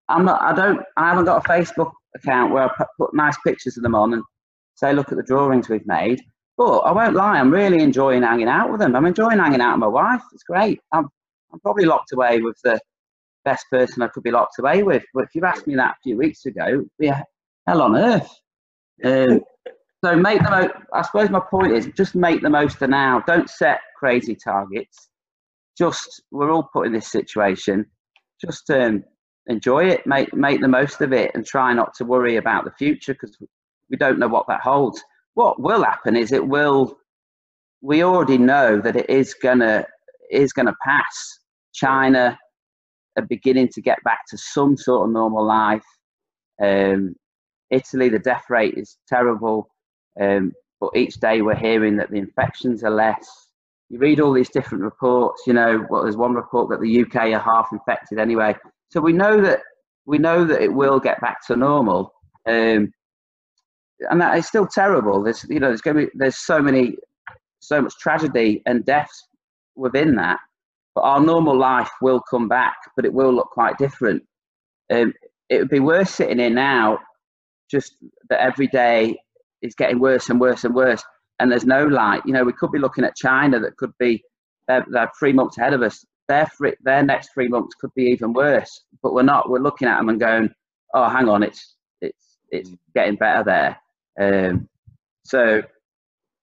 I'm 0.08 0.24
not. 0.24 0.42
I 0.42 0.52
don't. 0.54 0.80
I 0.96 1.08
haven't 1.08 1.24
got 1.24 1.44
a 1.44 1.48
Facebook 1.48 1.92
account 2.16 2.52
where 2.52 2.64
I 2.64 2.84
put, 2.98 3.14
nice 3.14 3.36
pictures 3.46 3.76
of 3.76 3.82
them 3.82 3.94
on 3.94 4.14
and 4.14 4.22
say, 4.74 4.92
look 4.92 5.12
at 5.12 5.16
the 5.16 5.24
drawings 5.24 5.68
we've 5.68 5.86
made. 5.86 6.20
But 6.56 6.78
I 6.80 6.92
won't 6.92 7.16
lie. 7.16 7.38
I'm 7.38 7.50
really 7.50 7.82
enjoying 7.82 8.22
hanging 8.22 8.48
out 8.48 8.70
with 8.70 8.80
them. 8.80 8.94
I'm 8.94 9.06
enjoying 9.06 9.38
hanging 9.38 9.60
out 9.60 9.74
with 9.74 9.80
my 9.80 9.86
wife. 9.86 10.22
It's 10.32 10.42
great. 10.42 10.80
I'm. 10.92 11.08
I'm 11.52 11.58
probably 11.60 11.84
locked 11.84 12.12
away 12.12 12.40
with 12.40 12.56
the 12.62 12.78
best 13.44 13.64
person 13.70 14.02
I 14.02 14.08
could 14.08 14.22
be 14.22 14.30
locked 14.30 14.58
away 14.60 14.82
with. 14.82 15.02
But 15.14 15.24
if 15.24 15.34
you 15.34 15.44
asked 15.44 15.66
me 15.66 15.74
that 15.76 15.92
a 15.92 16.02
few 16.02 16.16
weeks 16.16 16.46
ago, 16.46 16.84
a 17.02 17.24
hell 17.66 17.82
on 17.82 17.96
earth. 17.96 18.30
Um, 19.04 19.40
so 20.04 20.16
make 20.16 20.42
the 20.42 20.50
most. 20.50 20.70
I 20.92 21.02
suppose 21.02 21.30
my 21.30 21.40
point 21.40 21.72
is 21.72 21.88
just 21.96 22.14
make 22.14 22.42
the 22.42 22.50
most 22.50 22.80
of 22.82 22.90
now. 22.90 23.22
Don't 23.26 23.48
set 23.50 23.80
crazy 23.96 24.34
targets. 24.34 25.08
Just 25.76 26.22
we're 26.30 26.50
all 26.50 26.68
put 26.72 26.86
in 26.86 26.92
this 26.92 27.10
situation. 27.10 27.86
Just 28.40 28.70
um, 28.70 29.04
enjoy 29.46 29.84
it, 29.84 30.06
make 30.06 30.34
make 30.34 30.60
the 30.60 30.68
most 30.68 31.00
of 31.00 31.12
it, 31.12 31.32
and 31.34 31.44
try 31.44 31.72
not 31.72 31.94
to 31.94 32.04
worry 32.04 32.36
about 32.36 32.64
the 32.64 32.72
future 32.72 33.14
because 33.14 33.36
we 33.90 33.96
don't 33.96 34.18
know 34.18 34.28
what 34.28 34.46
that 34.48 34.60
holds. 34.60 35.02
What 35.34 35.60
will 35.60 35.82
happen 35.84 36.16
is 36.16 36.32
it 36.32 36.46
will. 36.46 36.96
We 37.82 38.04
already 38.04 38.38
know 38.38 38.80
that 38.80 38.96
it 38.96 39.08
is 39.08 39.34
gonna 39.34 39.86
is 40.30 40.52
gonna 40.52 40.76
pass. 40.84 41.38
China 41.72 42.38
are 43.16 43.26
beginning 43.26 43.68
to 43.68 43.80
get 43.80 44.02
back 44.04 44.20
to 44.28 44.38
some 44.38 44.76
sort 44.76 45.06
of 45.06 45.12
normal 45.12 45.44
life. 45.44 45.84
Um, 46.62 47.14
Italy, 47.70 48.08
the 48.08 48.18
death 48.18 48.44
rate 48.50 48.74
is 48.76 48.98
terrible, 49.08 49.68
um, 50.20 50.52
but 50.80 50.90
each 50.96 51.14
day 51.14 51.40
we're 51.40 51.54
hearing 51.54 51.96
that 51.96 52.10
the 52.10 52.18
infections 52.18 52.82
are 52.84 52.90
less. 52.90 53.28
You 53.88 53.98
read 53.98 54.20
all 54.20 54.32
these 54.32 54.50
different 54.50 54.84
reports. 54.84 55.42
You 55.46 55.52
know, 55.52 55.86
well, 55.88 56.02
there's 56.02 56.16
one 56.16 56.34
report 56.34 56.70
that 56.70 56.80
the 56.80 57.02
UK 57.02 57.32
are 57.32 57.38
half 57.38 57.68
infected 57.72 58.18
anyway. 58.18 58.54
So 58.90 59.00
we 59.00 59.12
know 59.12 59.40
that 59.40 59.60
we 60.06 60.18
know 60.18 60.44
that 60.44 60.62
it 60.62 60.72
will 60.72 60.98
get 60.98 61.20
back 61.20 61.46
to 61.46 61.56
normal, 61.56 62.12
um, 62.46 62.92
and 64.10 64.20
that 64.20 64.36
is 64.36 64.46
still 64.46 64.66
terrible. 64.66 65.22
There's 65.22 65.44
you 65.48 65.60
know 65.60 65.68
there's 65.68 65.80
going 65.80 65.96
to 65.96 66.06
be 66.06 66.12
there's 66.14 66.38
so 66.38 66.60
many 66.60 66.96
so 67.60 67.80
much 67.80 67.94
tragedy 67.98 68.62
and 68.66 68.84
deaths 68.84 69.28
within 69.76 70.16
that, 70.16 70.38
but 70.94 71.02
our 71.02 71.20
normal 71.20 71.56
life 71.56 71.90
will 72.02 72.20
come 72.28 72.48
back, 72.48 72.76
but 72.96 73.04
it 73.04 73.12
will 73.12 73.32
look 73.32 73.50
quite 73.50 73.78
different. 73.78 74.22
Um, 74.92 75.12
it 75.48 75.58
would 75.58 75.68
be 75.68 75.80
worse 75.80 76.10
sitting 76.10 76.38
here 76.38 76.50
now, 76.50 76.98
just 77.70 77.94
that 78.28 78.40
every 78.40 78.66
day 78.66 79.16
is 79.62 79.74
getting 79.74 80.00
worse 80.00 80.30
and 80.30 80.40
worse 80.40 80.64
and 80.64 80.74
worse, 80.74 81.04
and 81.38 81.50
there's 81.52 81.66
no 81.66 81.84
light. 81.84 82.22
You 82.24 82.32
know, 82.32 82.42
we 82.42 82.52
could 82.52 82.72
be 82.72 82.78
looking 82.78 83.04
at 83.04 83.14
China 83.14 83.60
that 83.60 83.76
could 83.76 83.92
be 83.98 84.22
they're, 84.66 84.84
they're 84.90 85.10
three 85.18 85.32
months 85.32 85.58
ahead 85.58 85.74
of 85.74 85.82
us 85.82 86.04
their 86.30 86.46
free, 86.46 86.74
their 86.82 87.02
next 87.02 87.30
three 87.34 87.48
months 87.48 87.74
could 87.74 87.92
be 87.94 88.04
even 88.04 88.32
worse. 88.32 88.84
But 89.02 89.12
we're 89.12 89.22
not. 89.22 89.50
We're 89.50 89.58
looking 89.58 89.88
at 89.88 89.98
them 89.98 90.08
and 90.08 90.20
going, 90.20 90.50
"Oh, 90.94 91.08
hang 91.08 91.28
on, 91.28 91.42
it's 91.42 91.76
it's 92.00 92.38
it's 92.50 92.70
mm. 92.70 92.78
getting 92.94 93.16
better 93.16 93.44
there." 93.44 93.76
Um, 94.20 94.68
so 95.24 95.62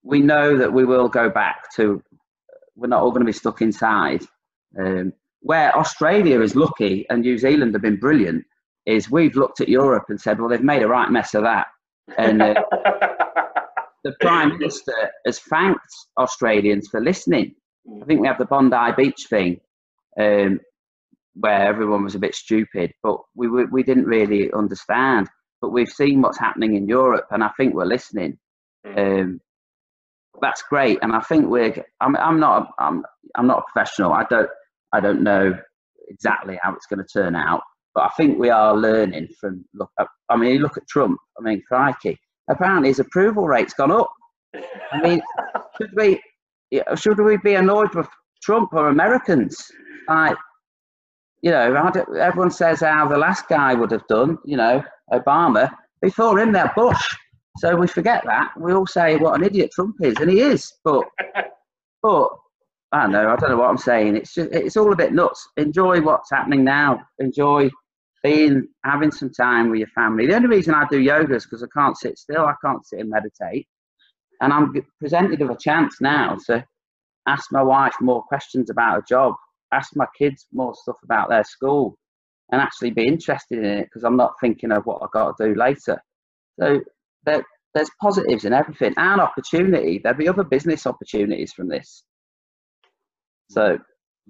we 0.04 0.20
know 0.20 0.58
that 0.58 0.72
we 0.72 0.86
will 0.86 1.08
go 1.08 1.30
back 1.30 1.74
to. 1.76 2.04
We're 2.76 2.88
not 2.88 3.02
all 3.02 3.12
going 3.12 3.26
to 3.26 3.34
be 3.34 3.44
stuck 3.44 3.62
inside. 3.62 4.24
Um, 4.78 5.14
where 5.42 5.76
Australia 5.76 6.42
is 6.42 6.56
lucky 6.56 7.06
and 7.10 7.22
New 7.22 7.38
Zealand 7.38 7.74
have 7.74 7.82
been 7.82 8.00
brilliant 8.00 8.44
is 8.86 9.10
we've 9.10 9.36
looked 9.36 9.62
at 9.62 9.70
Europe 9.70 10.06
and 10.10 10.20
said, 10.20 10.40
well, 10.40 10.50
they've 10.50 10.62
made 10.62 10.84
a 10.84 10.88
right 10.88 11.10
mess 11.10 11.34
of 11.34 11.44
that. 11.44 11.68
And 12.18 12.42
uh, 12.42 12.54
the 14.04 14.14
Prime 14.20 14.58
Minister 14.58 15.12
has 15.26 15.40
thanked 15.40 15.94
Australians 16.18 16.90
for 16.90 17.02
listening. 17.02 17.56
I 18.02 18.06
think 18.06 18.20
we 18.20 18.28
have 18.28 18.38
the 18.38 18.46
Bondi 18.46 18.92
Beach 18.98 19.26
thing 19.30 19.60
um, 20.20 20.60
where 21.40 21.68
everyone 21.68 22.04
was 22.04 22.16
a 22.16 22.20
bit 22.20 22.36
stupid, 22.36 22.92
but 23.04 23.18
we, 23.36 23.48
we, 23.48 23.66
we 23.66 23.84
didn't 23.84 24.06
really 24.06 24.52
understand. 24.54 25.28
But 25.62 25.70
we've 25.72 25.90
seen 25.90 26.22
what's 26.22 26.40
happening 26.40 26.76
in 26.76 26.88
Europe, 26.88 27.28
and 27.32 27.44
I 27.44 27.50
think 27.58 27.74
we're 27.74 27.86
listening. 27.86 28.38
Hmm. 28.86 29.00
Um, 29.00 29.42
that's 30.42 30.64
great, 30.70 31.00
and 31.02 31.14
I 31.14 31.22
think 31.22 31.48
we're. 31.48 31.84
I'm, 32.00 32.16
I'm 32.16 32.40
not. 32.40 32.70
I'm, 32.80 33.04
I'm 33.36 33.48
not 33.48 33.60
a 33.60 33.72
professional. 33.72 34.14
I 34.14 34.24
don't. 34.30 34.50
I 34.94 35.00
don't 35.00 35.24
know 35.24 35.58
exactly 36.10 36.60
how 36.62 36.74
it's 36.74 36.86
going 36.86 37.04
to 37.04 37.06
turn 37.12 37.36
out, 37.36 37.62
but 37.96 38.04
I 38.04 38.10
think 38.18 38.38
we 38.38 38.50
are 38.50 38.76
learning 38.76 39.30
from. 39.40 39.66
Look, 39.74 39.90
I 40.30 40.38
mean, 40.38 40.62
look 40.62 40.78
at 40.78 40.88
Trump. 40.88 41.18
I 41.40 41.42
mean, 41.42 41.64
crikey! 41.68 42.20
Apparently, 42.50 42.90
his 42.90 43.00
approval 43.00 43.48
rate's 43.48 43.74
gone 43.74 43.92
up. 43.92 44.12
I 44.92 45.02
mean, 45.02 45.22
should 45.82 45.92
we? 45.96 46.22
Should 46.96 47.20
we 47.20 47.38
be 47.38 47.56
annoyed 47.56 47.96
with 47.96 48.08
Trump 48.44 48.74
or 48.74 48.90
Americans? 48.90 49.58
Like, 50.08 50.38
you 51.42 51.52
know, 51.52 51.92
everyone 52.20 52.52
says 52.52 52.82
how 52.82 53.08
the 53.08 53.18
last 53.18 53.48
guy 53.48 53.74
would 53.74 53.92
have 53.92 54.08
done, 54.08 54.38
you 54.46 54.58
know, 54.58 54.84
Obama. 55.12 55.70
Before 56.02 56.40
him, 56.40 56.52
they're 56.52 56.72
Bush. 56.76 57.16
So 57.58 57.76
we 57.76 57.88
forget 57.88 58.24
that. 58.26 58.52
We 58.60 58.74
all 58.74 58.86
say 58.86 59.18
what 59.18 59.36
an 59.36 59.44
idiot 59.44 59.72
Trump 59.74 59.96
is, 60.02 60.16
and 60.20 60.30
he 60.30 60.42
is. 60.42 60.74
But, 60.84 61.06
but 62.04 62.30
I 62.92 63.04
don't 63.04 63.12
know. 63.12 63.30
I 63.30 63.36
don't 63.36 63.50
know 63.50 63.58
what 63.58 63.70
I'm 63.70 63.78
saying. 63.78 64.16
It's 64.16 64.34
just, 64.34 64.52
it's 64.52 64.78
all 64.78 64.94
a 64.94 64.96
bit 64.96 65.14
nuts. 65.14 65.48
Enjoy 65.58 66.02
what's 66.02 66.32
happening 66.32 66.64
now. 66.64 67.02
Enjoy 67.20 67.70
being, 68.24 68.68
having 68.84 69.12
some 69.12 69.32
time 69.32 69.70
with 69.70 69.80
your 69.80 69.90
family. 69.90 70.28
The 70.28 70.36
only 70.36 70.48
reason 70.50 70.74
I 70.74 70.86
do 70.90 71.00
yoga 71.00 71.36
is 71.36 71.46
because 71.46 71.64
I 71.64 71.68
can't 71.74 71.98
sit 71.98 72.18
still. 72.18 72.46
I 72.46 72.56
can't 72.64 72.86
sit 72.86 73.00
and 73.00 73.10
meditate. 73.10 73.68
And 74.42 74.54
I'm 74.54 74.74
presented 75.00 75.40
with 75.40 75.50
a 75.50 75.60
chance 75.60 76.00
now 76.00 76.38
to 76.46 76.64
ask 77.28 77.52
my 77.52 77.62
wife 77.62 77.96
more 78.00 78.24
questions 78.24 78.70
about 78.70 79.00
a 79.00 79.04
job 79.08 79.34
ask 79.72 79.96
my 79.96 80.08
kids 80.18 80.48
more 80.54 80.74
stuff 80.76 80.98
about 81.04 81.30
their 81.30 81.44
school 81.44 81.98
and 82.52 82.62
actually 82.62 82.92
be 82.92 83.06
interested 83.06 83.60
in 83.60 83.66
it 83.66 83.86
because 83.86 84.04
I'm 84.04 84.18
not 84.18 84.34
thinking 84.40 84.72
of 84.72 84.86
what 84.86 85.02
I've 85.04 85.12
got 85.12 85.38
to 85.38 85.48
do 85.48 85.56
later. 85.60 86.02
So 86.60 86.82
there, 87.26 87.44
there's 87.74 87.90
positives 88.02 88.46
in 88.46 88.54
everything 88.54 88.94
and 88.98 89.22
opportunity. 89.22 90.00
There'll 90.02 90.18
be 90.18 90.30
other 90.30 90.44
business 90.44 90.88
opportunities 90.88 91.54
from 91.54 91.68
this. 91.68 92.04
So, 93.50 93.78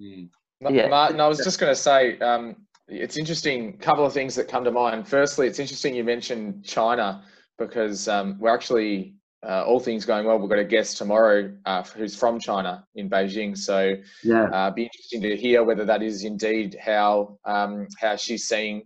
mm. 0.00 0.28
yeah. 0.68 0.88
Martin, 0.88 1.20
I 1.20 1.28
was 1.28 1.38
just 1.38 1.58
going 1.58 1.70
to 1.70 1.80
say, 1.80 2.18
um, 2.18 2.56
it's 2.88 3.16
interesting. 3.16 3.74
A 3.74 3.82
couple 3.82 4.04
of 4.04 4.12
things 4.12 4.34
that 4.34 4.48
come 4.48 4.64
to 4.64 4.70
mind. 4.72 5.06
Firstly, 5.06 5.46
it's 5.46 5.58
interesting 5.58 5.94
you 5.94 6.04
mentioned 6.04 6.64
China 6.64 7.24
because 7.58 8.08
um, 8.08 8.36
we're 8.38 8.54
actually 8.54 9.14
uh, 9.46 9.62
all 9.64 9.78
things 9.78 10.04
going 10.04 10.26
well, 10.26 10.38
we've 10.38 10.50
got 10.50 10.58
a 10.58 10.64
guest 10.64 10.98
tomorrow 10.98 11.52
uh, 11.64 11.82
who's 11.82 12.16
from 12.16 12.40
China 12.40 12.84
in 12.96 13.08
Beijing. 13.08 13.56
So, 13.56 13.94
yeah, 14.24 14.44
uh, 14.44 14.70
be 14.70 14.84
interesting 14.84 15.22
to 15.22 15.36
hear 15.36 15.62
whether 15.62 15.84
that 15.84 16.02
is 16.02 16.24
indeed 16.24 16.76
how 16.80 17.38
um, 17.44 17.86
how 18.00 18.16
she's 18.16 18.48
seeing 18.48 18.82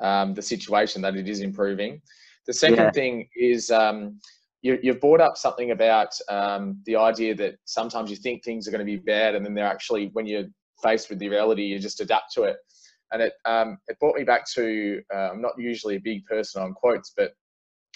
um, 0.00 0.34
the 0.34 0.42
situation 0.42 1.00
that 1.02 1.16
it 1.16 1.28
is 1.28 1.40
improving. 1.40 2.02
The 2.46 2.52
second 2.52 2.76
yeah. 2.76 2.90
thing 2.90 3.28
is 3.34 3.70
um, 3.70 4.20
you, 4.60 4.78
have 4.84 5.00
brought 5.00 5.22
up 5.22 5.38
something 5.38 5.70
about 5.70 6.10
um, 6.28 6.82
the 6.84 6.96
idea 6.96 7.34
that 7.36 7.56
sometimes 7.64 8.10
you 8.10 8.16
think 8.16 8.44
things 8.44 8.68
are 8.68 8.70
going 8.70 8.84
to 8.84 8.90
be 8.90 8.96
bad, 8.96 9.34
and 9.34 9.44
then 9.44 9.54
they're 9.54 9.66
actually 9.66 10.10
when 10.12 10.26
you're 10.26 10.48
faced 10.82 11.08
with 11.08 11.18
the 11.18 11.30
reality, 11.30 11.62
you 11.62 11.78
just 11.78 12.00
adapt 12.00 12.32
to 12.34 12.42
it. 12.42 12.56
And 13.12 13.22
it 13.22 13.32
um, 13.46 13.78
it 13.88 13.98
brought 14.00 14.16
me 14.16 14.24
back 14.24 14.44
to 14.54 15.00
uh, 15.14 15.30
I'm 15.30 15.40
not 15.40 15.52
usually 15.56 15.96
a 15.96 16.00
big 16.00 16.26
person 16.26 16.62
on 16.62 16.74
quotes, 16.74 17.14
but 17.16 17.32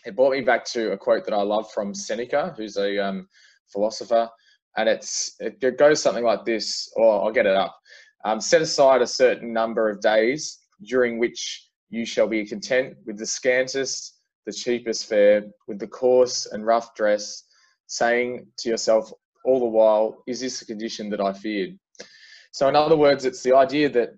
it 0.05 0.17
brought 0.17 0.33
me 0.33 0.41
back 0.41 0.65
to 0.67 0.93
a 0.93 0.99
quote 0.99 1.25
that 1.25 1.35
I 1.35 1.43
love 1.43 1.71
from 1.73 1.95
Seneca, 1.95 2.55
who's 2.57 2.77
a 2.77 2.99
um, 2.99 3.29
philosopher, 3.73 4.29
and 4.77 4.89
it's 4.89 5.35
it 5.41 5.79
goes 5.79 6.01
something 6.01 6.25
like 6.25 6.45
this. 6.45 6.91
Or 6.97 7.25
I'll 7.25 7.33
get 7.33 7.47
it 7.47 7.57
up. 7.57 7.77
Um, 8.25 8.41
set 8.41 8.63
aside 8.63 9.03
a 9.03 9.07
certain 9.07 9.53
number 9.53 9.89
of 9.91 10.01
days 10.01 10.59
during 10.85 11.19
which 11.19 11.69
you 11.91 12.05
shall 12.05 12.29
be 12.29 12.47
content 12.47 12.97
with 13.07 13.19
the 13.19 13.27
scantest, 13.27 14.19
the 14.47 14.53
cheapest 14.53 15.07
fare, 15.09 15.45
with 15.67 15.79
the 15.79 15.87
coarse 15.87 16.47
and 16.47 16.67
rough 16.67 16.95
dress, 16.95 17.45
saying 17.87 18.47
to 18.59 18.69
yourself 18.69 19.11
all 19.45 19.61
the 19.61 19.67
while, 19.67 20.23
"Is 20.27 20.41
this 20.41 20.61
the 20.61 20.67
condition 20.67 21.11
that 21.11 21.21
I 21.21 21.33
feared?" 21.33 21.79
So, 22.53 22.69
in 22.69 22.77
other 22.77 22.97
words, 22.97 23.25
it's 23.25 23.43
the 23.43 23.55
idea 23.55 23.89
that 23.91 24.11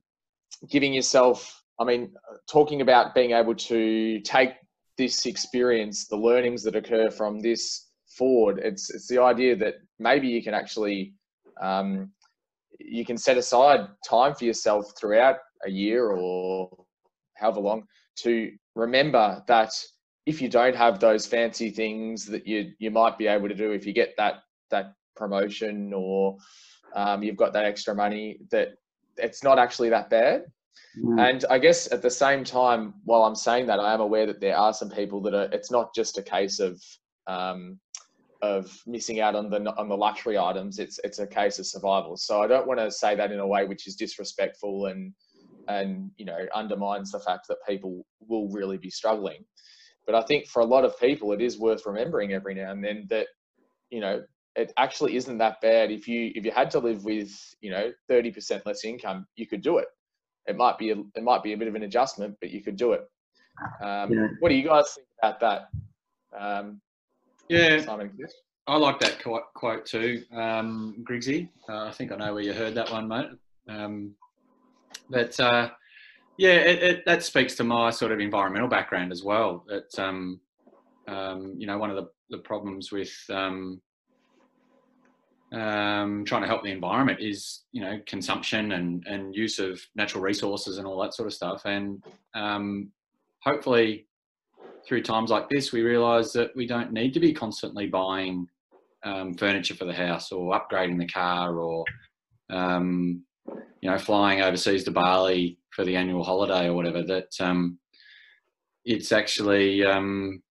giving 0.69 0.93
yourself 0.93 1.61
I 1.81 1.85
mean, 1.85 2.13
talking 2.47 2.83
about 2.83 3.15
being 3.15 3.31
able 3.33 3.55
to 3.55 4.21
take 4.21 4.51
this 5.01 5.25
experience, 5.25 6.07
the 6.07 6.17
learnings 6.17 6.63
that 6.63 6.77
occur 6.77 7.11
from 7.11 7.41
this 7.41 7.87
forward, 8.19 8.59
it's 8.59 8.91
it's 8.91 9.09
the 9.09 9.21
idea 9.23 9.57
that 9.57 9.77
maybe 9.99 10.29
you 10.29 10.43
can 10.43 10.53
actually 10.53 11.15
um, 11.63 12.13
you 12.79 13.05
can 13.07 13.17
set 13.17 13.39
aside 13.39 13.81
time 14.07 14.35
for 14.35 14.45
yourself 14.45 14.93
throughout 14.99 15.37
a 15.67 15.71
year 15.71 16.11
or 16.11 16.69
however 17.35 17.61
long 17.61 17.83
to 18.17 18.53
remember 18.75 19.43
that 19.47 19.73
if 20.27 20.43
you 20.43 20.51
don't 20.51 20.77
have 20.77 21.01
those 21.01 21.27
fancy 21.27 21.71
things 21.71 22.27
that 22.27 22.47
you 22.47 22.73
you 22.79 22.91
might 22.91 23.17
be 23.17 23.27
able 23.27 23.49
to 23.49 23.55
do 23.55 23.71
if 23.73 23.87
you 23.87 23.95
get 23.95 24.13
that 24.19 24.35
that 24.71 24.93
promotion 25.17 25.93
or 25.95 26.37
um, 26.95 27.23
you've 27.23 27.43
got 27.43 27.55
that 27.55 27.65
extra 27.65 27.95
money 27.95 28.39
that 28.51 28.69
it's 29.17 29.43
not 29.43 29.59
actually 29.59 29.89
that 29.89 30.11
bad 30.11 30.45
Mm. 30.99 31.21
And 31.21 31.45
I 31.51 31.59
guess 31.59 31.91
at 31.93 32.03
the 32.03 32.11
same 32.11 32.45
time, 32.45 32.95
while 33.05 33.23
I'm 33.23 33.37
saying 33.37 33.67
that, 33.67 33.79
I 33.79 33.95
am 33.95 34.01
aware 34.01 34.27
that 34.27 34.41
there 34.41 34.57
are 34.57 34.73
some 34.73 34.91
people 34.91 35.21
that 35.23 35.35
are. 35.35 35.49
It's 35.53 35.71
not 35.71 35.95
just 35.95 36.19
a 36.19 36.23
case 36.23 36.59
of 36.59 36.83
um, 37.27 37.79
of 38.43 38.77
missing 38.87 39.21
out 39.21 39.35
on 39.37 39.51
the 39.51 39.75
on 39.77 39.89
the 39.89 39.97
luxury 39.97 40.37
items. 40.37 40.79
It's 40.79 40.99
it's 41.05 41.21
a 41.21 41.27
case 41.27 41.59
of 41.59 41.67
survival. 41.67 42.17
So 42.17 42.43
I 42.43 42.47
don't 42.47 42.67
want 42.67 42.81
to 42.81 42.91
say 42.91 43.15
that 43.15 43.31
in 43.31 43.39
a 43.39 43.47
way 43.47 43.65
which 43.65 43.87
is 43.87 43.95
disrespectful 43.95 44.87
and 44.87 45.13
and 45.69 46.11
you 46.17 46.25
know 46.25 46.39
undermines 46.55 47.13
the 47.13 47.21
fact 47.21 47.47
that 47.49 47.59
people 47.69 48.05
will 48.27 48.49
really 48.49 48.79
be 48.79 48.91
struggling. 48.91 49.45
But 50.07 50.17
I 50.17 50.23
think 50.23 50.49
for 50.49 50.61
a 50.61 50.67
lot 50.67 50.85
of 50.85 50.99
people, 50.99 51.33
it 51.33 51.41
is 51.41 51.59
worth 51.59 51.87
remembering 51.87 52.33
every 52.33 52.55
now 52.55 52.73
and 52.73 52.83
then 52.83 53.07
that 53.11 53.29
you 53.91 54.01
know 54.01 54.23
it 54.57 54.73
actually 54.77 55.15
isn't 55.15 55.39
that 55.39 55.61
bad. 55.61 55.93
If 55.93 56.09
you 56.09 56.33
if 56.35 56.45
you 56.45 56.51
had 56.51 56.71
to 56.73 56.81
live 56.81 57.05
with 57.05 57.31
you 57.61 57.71
know 57.71 57.93
thirty 58.09 58.33
percent 58.33 58.67
less 58.67 58.85
income, 58.85 59.27
you 59.37 59.47
could 59.47 59.63
do 59.63 59.79
it 59.79 59.87
it 60.47 60.57
might 60.57 60.79
be 60.79 60.91
a, 60.91 60.97
it 61.15 61.23
might 61.23 61.43
be 61.43 61.53
a 61.53 61.57
bit 61.57 61.69
of 61.69 61.75
an 61.75 61.83
adjustment, 61.83 62.37
but 62.41 62.51
you 62.51 62.63
could 62.63 62.77
do 62.77 62.93
it. 62.93 63.09
Um, 63.83 64.13
yeah. 64.13 64.29
What 64.41 64.49
do 64.49 64.55
you 64.55 64.65
guys 64.65 64.95
think 64.95 65.07
about 65.23 65.41
that? 65.41 65.69
Um, 66.39 66.81
yeah, 67.49 67.81
Simon, 67.81 68.17
I 68.67 68.77
like 68.77 69.01
that 69.01 69.23
quote, 69.23 69.53
quote 69.55 69.85
too, 69.87 70.23
um, 70.33 71.05
Griggsy. 71.09 71.49
Uh, 71.69 71.87
I 71.87 71.91
think 71.93 72.13
I 72.13 72.17
know 72.17 72.35
where 72.35 72.43
you 72.43 72.53
heard 72.53 72.75
that 72.75 72.91
one, 72.91 73.09
mate. 73.09 73.31
Um, 73.69 74.15
but 75.09 75.39
uh, 75.41 75.71
Yeah, 76.41 76.55
it, 76.55 76.83
it, 76.83 77.05
that 77.05 77.23
speaks 77.23 77.55
to 77.57 77.65
my 77.65 77.91
sort 77.91 78.13
of 78.13 78.21
environmental 78.21 78.67
background 78.69 79.13
as 79.13 79.23
well. 79.23 79.63
That 79.69 79.99
um, 79.99 80.41
um, 81.07 81.55
you 81.59 81.67
know, 81.67 81.77
one 81.77 81.91
of 81.91 81.97
the, 81.97 82.09
the 82.31 82.39
problems 82.39 82.91
with 82.91 83.13
um, 83.29 83.83
um, 85.53 86.25
trying 86.25 86.43
to 86.43 86.49
help 86.49 86.63
the 86.63 86.71
environment 86.71 87.19
is 87.21 87.63
you 87.73 87.81
know 87.81 87.99
consumption 88.07 88.73
and 88.73 89.05
and 89.07 89.35
use 89.35 89.59
of 89.59 89.81
natural 89.95 90.23
resources 90.23 90.79
and 90.79 90.87
all 90.87 91.01
that 91.03 91.15
sort 91.15 91.27
of 91.27 91.35
stuff. 91.35 91.63
And 91.65 92.03
um, 92.35 92.91
hopefully, 93.43 94.07
through 94.87 95.03
times 95.03 95.31
like 95.31 95.49
this, 95.49 95.73
we 95.73 95.83
realise 95.83 96.33
that 96.33 96.55
we 96.55 96.67
don't 96.67 96.93
need 96.93 97.15
to 97.15 97.21
be 97.21 97.33
constantly 97.33 97.87
buying 97.87 98.49
um, 99.03 99.35
furniture 99.35 99.75
for 99.75 99.87
the 99.87 99.95
house 99.95 100.31
or 100.31 100.59
upgrading 100.59 100.99
the 100.99 101.09
car 101.09 101.59
or 101.59 101.85
um, 102.51 103.23
you 103.81 103.91
know 103.91 103.99
flying 103.99 104.43
overseas 104.43 104.85
to 104.85 104.91
Bali 104.93 105.59
for 105.71 105.85
the 105.85 105.97
annual 105.97 106.23
holiday 106.23 106.67
or 106.67 106.75
whatever. 106.75 107.03
That 107.03 107.33
um, 107.41 107.79
it's 108.85 109.11
actually 109.11 109.85
um, 109.85 110.43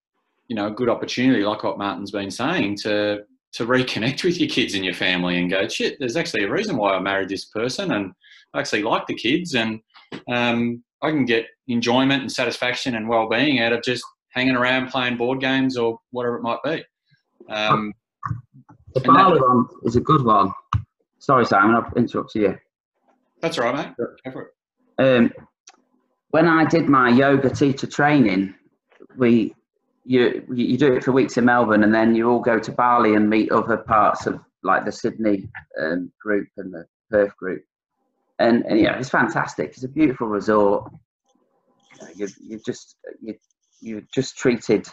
you 0.48 0.56
know 0.56 0.66
a 0.66 0.72
good 0.72 0.90
opportunity, 0.90 1.42
like 1.42 1.62
what 1.62 1.78
Martin's 1.78 2.10
been 2.10 2.30
saying, 2.30 2.76
to 2.82 3.24
to 3.52 3.66
reconnect 3.66 4.24
with 4.24 4.38
your 4.38 4.48
kids 4.48 4.74
and 4.74 4.84
your 4.84 4.94
family 4.94 5.38
and 5.38 5.50
go, 5.50 5.66
shit, 5.68 5.96
there's 5.98 6.16
actually 6.16 6.44
a 6.44 6.50
reason 6.50 6.76
why 6.76 6.94
I 6.94 7.00
married 7.00 7.28
this 7.28 7.46
person 7.46 7.92
and 7.92 8.12
I 8.54 8.60
actually 8.60 8.82
like 8.82 9.06
the 9.06 9.14
kids 9.14 9.54
and 9.54 9.80
um, 10.28 10.82
I 11.02 11.10
can 11.10 11.24
get 11.24 11.46
enjoyment 11.68 12.22
and 12.22 12.30
satisfaction 12.30 12.94
and 12.94 13.08
well-being 13.08 13.60
out 13.60 13.72
of 13.72 13.82
just 13.82 14.04
hanging 14.30 14.56
around 14.56 14.88
playing 14.90 15.16
board 15.16 15.40
games 15.40 15.76
or 15.76 15.98
whatever 16.10 16.36
it 16.36 16.42
might 16.42 16.62
be. 16.64 16.84
Um, 17.48 17.92
the 18.94 19.00
Bali 19.00 19.40
one 19.40 19.66
is 19.84 19.96
a 19.96 20.00
good 20.00 20.24
one. 20.24 20.52
Sorry, 21.18 21.44
Simon, 21.44 21.76
I've 21.76 21.96
interrupted 21.96 22.42
you. 22.42 22.58
That's 23.40 23.58
all 23.58 23.64
right, 23.64 23.88
mate. 23.88 24.06
Go 24.24 24.30
for 24.32 24.42
it. 24.42 24.52
Um, 24.98 25.32
when 26.30 26.46
I 26.46 26.64
did 26.64 26.88
my 26.88 27.08
yoga 27.08 27.50
teacher 27.50 27.86
training, 27.86 28.54
we 29.16 29.54
you 30.04 30.44
you 30.52 30.76
do 30.76 30.92
it 30.94 31.04
for 31.04 31.12
weeks 31.12 31.36
in 31.36 31.44
Melbourne, 31.44 31.84
and 31.84 31.94
then 31.94 32.14
you 32.14 32.28
all 32.28 32.40
go 32.40 32.58
to 32.58 32.72
Bali 32.72 33.14
and 33.14 33.28
meet 33.28 33.52
other 33.52 33.76
parts 33.76 34.26
of 34.26 34.40
like 34.62 34.84
the 34.84 34.92
Sydney 34.92 35.48
um, 35.80 36.10
group 36.20 36.48
and 36.56 36.72
the 36.72 36.84
Perth 37.10 37.36
group, 37.36 37.62
and, 38.38 38.64
and 38.66 38.78
yeah, 38.78 38.98
it's 38.98 39.10
fantastic. 39.10 39.70
It's 39.70 39.84
a 39.84 39.88
beautiful 39.88 40.26
resort. 40.26 40.90
You 42.14 42.28
you 42.40 42.60
just 42.64 42.96
you 43.20 43.34
you 43.80 44.06
just 44.14 44.36
treated. 44.38 44.88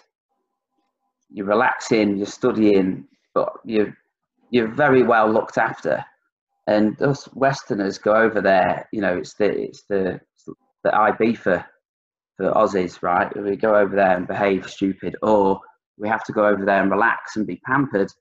You're 1.29 1.45
relaxing. 1.45 2.17
You're 2.17 2.25
studying, 2.25 3.07
but 3.33 3.53
you 3.65 3.93
you're 4.49 4.67
very 4.67 5.03
well 5.03 5.31
looked 5.31 5.57
after. 5.57 6.03
And 6.67 7.01
us 7.01 7.29
Westerners 7.33 7.97
go 7.97 8.13
over 8.13 8.41
there. 8.41 8.89
You 8.91 9.01
know, 9.01 9.17
it's 9.17 9.35
the 9.35 9.45
it's 9.45 9.83
the 9.83 10.19
the 10.83 10.89
Ibiza 10.89 11.65
for 12.37 12.51
Aussies, 12.51 13.01
right? 13.01 13.35
We 13.35 13.55
go 13.55 13.75
over 13.75 13.95
there 13.95 14.15
and 14.15 14.27
behave 14.27 14.69
stupid, 14.69 15.15
or 15.21 15.59
we 15.97 16.07
have 16.07 16.23
to 16.25 16.31
go 16.31 16.45
over 16.47 16.63
there 16.63 16.81
and 16.81 16.91
relax 16.91 17.35
and 17.35 17.45
be 17.45 17.59
pampered. 17.65 18.11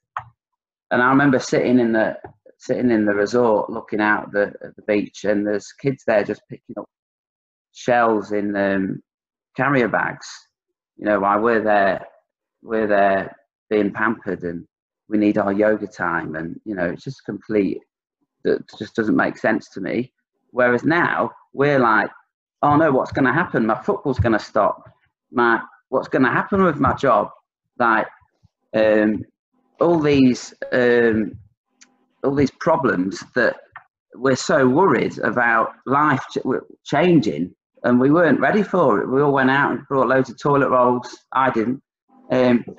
And 0.90 1.02
I 1.02 1.10
remember 1.10 1.38
sitting 1.38 1.78
in 1.78 1.92
the 1.92 2.16
sitting 2.58 2.90
in 2.90 3.04
the 3.04 3.14
resort, 3.14 3.68
looking 3.70 4.00
out 4.00 4.32
the 4.32 4.52
at 4.64 4.74
the 4.76 4.82
beach, 4.86 5.24
and 5.24 5.46
there's 5.46 5.72
kids 5.72 6.02
there 6.06 6.24
just 6.24 6.42
picking 6.48 6.76
up 6.78 6.88
shells 7.72 8.32
in 8.32 8.56
um, 8.56 9.02
carrier 9.56 9.88
bags. 9.88 10.26
You 10.96 11.04
know, 11.04 11.20
while 11.20 11.40
we're 11.40 11.62
there, 11.62 12.06
we're 12.62 12.86
there 12.86 13.36
being 13.68 13.92
pampered, 13.92 14.42
and 14.42 14.66
we 15.08 15.18
need 15.18 15.36
our 15.36 15.52
yoga 15.52 15.86
time, 15.86 16.34
and 16.36 16.58
you 16.64 16.74
know, 16.74 16.86
it's 16.86 17.04
just 17.04 17.24
complete. 17.24 17.78
That 18.44 18.62
just 18.78 18.94
doesn't 18.94 19.16
make 19.16 19.36
sense 19.36 19.68
to 19.70 19.80
me. 19.80 20.12
Whereas 20.50 20.84
now 20.84 21.32
we're 21.52 21.80
like 21.80 22.10
oh 22.66 22.76
no, 22.76 22.90
what's 22.90 23.12
going 23.12 23.24
to 23.24 23.32
happen? 23.32 23.66
My 23.66 23.80
football's 23.80 24.18
going 24.18 24.32
to 24.32 24.38
stop. 24.38 24.90
My 25.30 25.60
what's 25.88 26.08
going 26.08 26.24
to 26.24 26.30
happen 26.30 26.64
with 26.64 26.76
my 26.80 26.94
job? 26.94 27.30
Like 27.78 28.06
um, 28.74 29.24
all 29.80 30.00
these 30.00 30.52
um, 30.72 31.32
all 32.24 32.34
these 32.34 32.50
problems 32.50 33.22
that 33.34 33.56
we're 34.14 34.36
so 34.36 34.66
worried 34.66 35.18
about 35.18 35.74
life 35.86 36.24
ch- 36.32 36.38
changing, 36.84 37.54
and 37.84 38.00
we 38.00 38.10
weren't 38.10 38.40
ready 38.40 38.62
for 38.62 39.00
it. 39.00 39.08
We 39.08 39.22
all 39.22 39.32
went 39.32 39.50
out 39.50 39.70
and 39.72 39.86
brought 39.88 40.08
loads 40.08 40.30
of 40.30 40.40
toilet 40.40 40.70
rolls. 40.70 41.16
I 41.32 41.50
didn't. 41.50 41.82
Um, 42.30 42.64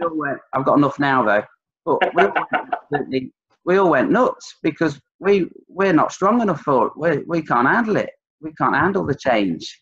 went, 0.00 0.38
I've 0.52 0.66
got 0.66 0.78
enough 0.78 0.98
now 0.98 1.24
though. 1.24 1.44
But 1.86 2.14
we 2.14 2.22
all, 2.24 2.46
went, 2.90 3.32
we 3.64 3.76
all 3.78 3.90
went 3.90 4.10
nuts 4.10 4.56
because 4.62 5.00
we 5.18 5.48
we're 5.68 5.94
not 5.94 6.12
strong 6.12 6.42
enough 6.42 6.60
for 6.60 6.88
it. 6.88 6.92
We 6.96 7.18
we 7.26 7.42
can't 7.42 7.66
handle 7.66 7.96
it 7.96 8.10
we 8.40 8.52
can't 8.54 8.74
handle 8.74 9.04
the 9.04 9.14
change. 9.14 9.80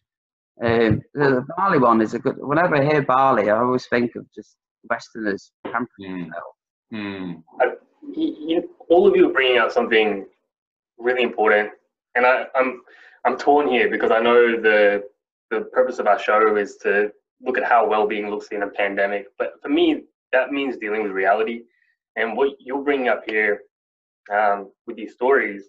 Um, 0.62 1.02
the 1.14 1.44
Bali 1.56 1.78
one 1.78 2.00
is 2.00 2.14
a 2.14 2.18
good. 2.18 2.36
Whenever 2.38 2.76
I 2.76 2.84
hear 2.84 3.02
Bali, 3.02 3.50
I 3.50 3.58
always 3.58 3.86
think 3.86 4.16
of 4.16 4.26
just 4.34 4.56
Westerners 4.88 5.52
pampering 5.64 6.30
mm. 6.92 7.42
mm. 7.60 7.74
you, 8.14 8.36
you, 8.40 8.70
all 8.88 9.06
of 9.06 9.16
you 9.16 9.28
are 9.28 9.32
bringing 9.32 9.58
out 9.58 9.72
something 9.72 10.26
really 10.98 11.22
important, 11.22 11.70
and 12.14 12.24
I, 12.24 12.46
I'm 12.54 12.82
I'm 13.24 13.36
torn 13.36 13.68
here 13.68 13.90
because 13.90 14.10
I 14.10 14.20
know 14.20 14.60
the 14.60 15.04
the 15.50 15.62
purpose 15.72 15.98
of 15.98 16.06
our 16.06 16.18
show 16.18 16.56
is 16.56 16.76
to 16.78 17.12
look 17.42 17.58
at 17.58 17.64
how 17.64 17.86
well-being 17.86 18.30
looks 18.30 18.48
in 18.48 18.62
a 18.62 18.68
pandemic. 18.68 19.26
But 19.38 19.54
for 19.62 19.68
me, 19.68 20.04
that 20.32 20.50
means 20.50 20.78
dealing 20.78 21.02
with 21.02 21.12
reality. 21.12 21.62
And 22.16 22.36
what 22.36 22.56
you're 22.58 22.82
bringing 22.82 23.08
up 23.08 23.24
here 23.28 23.60
um, 24.32 24.72
with 24.86 24.96
these 24.96 25.12
stories 25.12 25.64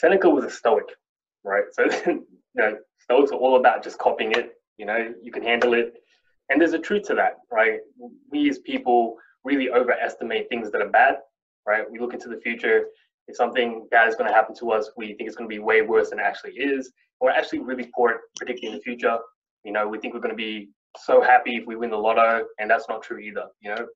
Seneca 0.00 0.30
was 0.30 0.44
a 0.44 0.50
Stoic, 0.50 0.86
right? 1.44 1.64
So 1.72 1.84
you 2.06 2.26
know, 2.54 2.78
Stoics 2.98 3.32
are 3.32 3.38
all 3.38 3.56
about 3.56 3.84
just 3.84 3.98
copying 3.98 4.32
it. 4.32 4.54
You 4.78 4.86
know, 4.86 5.12
you 5.22 5.30
can 5.30 5.42
handle 5.42 5.74
it, 5.74 5.94
and 6.48 6.60
there's 6.60 6.72
a 6.72 6.78
truth 6.78 7.02
to 7.08 7.14
that, 7.16 7.38
right? 7.52 7.80
We 8.30 8.48
as 8.48 8.58
people 8.60 9.16
really 9.44 9.70
overestimate 9.70 10.48
things 10.48 10.70
that 10.70 10.80
are 10.80 10.88
bad, 10.88 11.16
right? 11.66 11.84
We 11.90 11.98
look 11.98 12.14
into 12.14 12.28
the 12.28 12.40
future. 12.40 12.86
If 13.28 13.36
something 13.36 13.86
bad 13.90 14.08
is 14.08 14.16
going 14.16 14.28
to 14.28 14.34
happen 14.34 14.54
to 14.56 14.72
us, 14.72 14.90
we 14.96 15.14
think 15.14 15.28
it's 15.28 15.36
going 15.36 15.48
to 15.48 15.54
be 15.54 15.60
way 15.60 15.82
worse 15.82 16.10
than 16.10 16.18
it 16.18 16.22
actually 16.22 16.52
is. 16.52 16.90
We're 17.20 17.30
actually 17.30 17.60
really 17.60 17.90
poor 17.94 18.10
at 18.10 18.16
predicting 18.36 18.72
the 18.72 18.80
future. 18.80 19.18
You 19.64 19.72
know, 19.72 19.86
we 19.86 19.98
think 19.98 20.14
we're 20.14 20.20
going 20.20 20.34
to 20.34 20.36
be 20.36 20.70
so 20.96 21.20
happy 21.20 21.56
if 21.56 21.66
we 21.66 21.76
win 21.76 21.90
the 21.90 21.96
lotto, 21.96 22.46
and 22.58 22.70
that's 22.70 22.88
not 22.88 23.02
true 23.02 23.18
either. 23.18 23.46
You 23.60 23.74
know, 23.74 23.86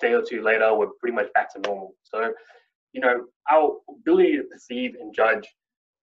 day 0.00 0.14
or 0.14 0.22
two 0.22 0.42
later, 0.42 0.74
we're 0.74 0.88
pretty 0.98 1.14
much 1.14 1.28
back 1.34 1.52
to 1.54 1.60
normal. 1.60 1.94
So 2.02 2.32
you 2.92 3.00
know, 3.00 3.24
our 3.50 3.76
ability 3.88 4.36
to 4.36 4.44
perceive 4.44 4.94
and 5.00 5.14
judge 5.14 5.46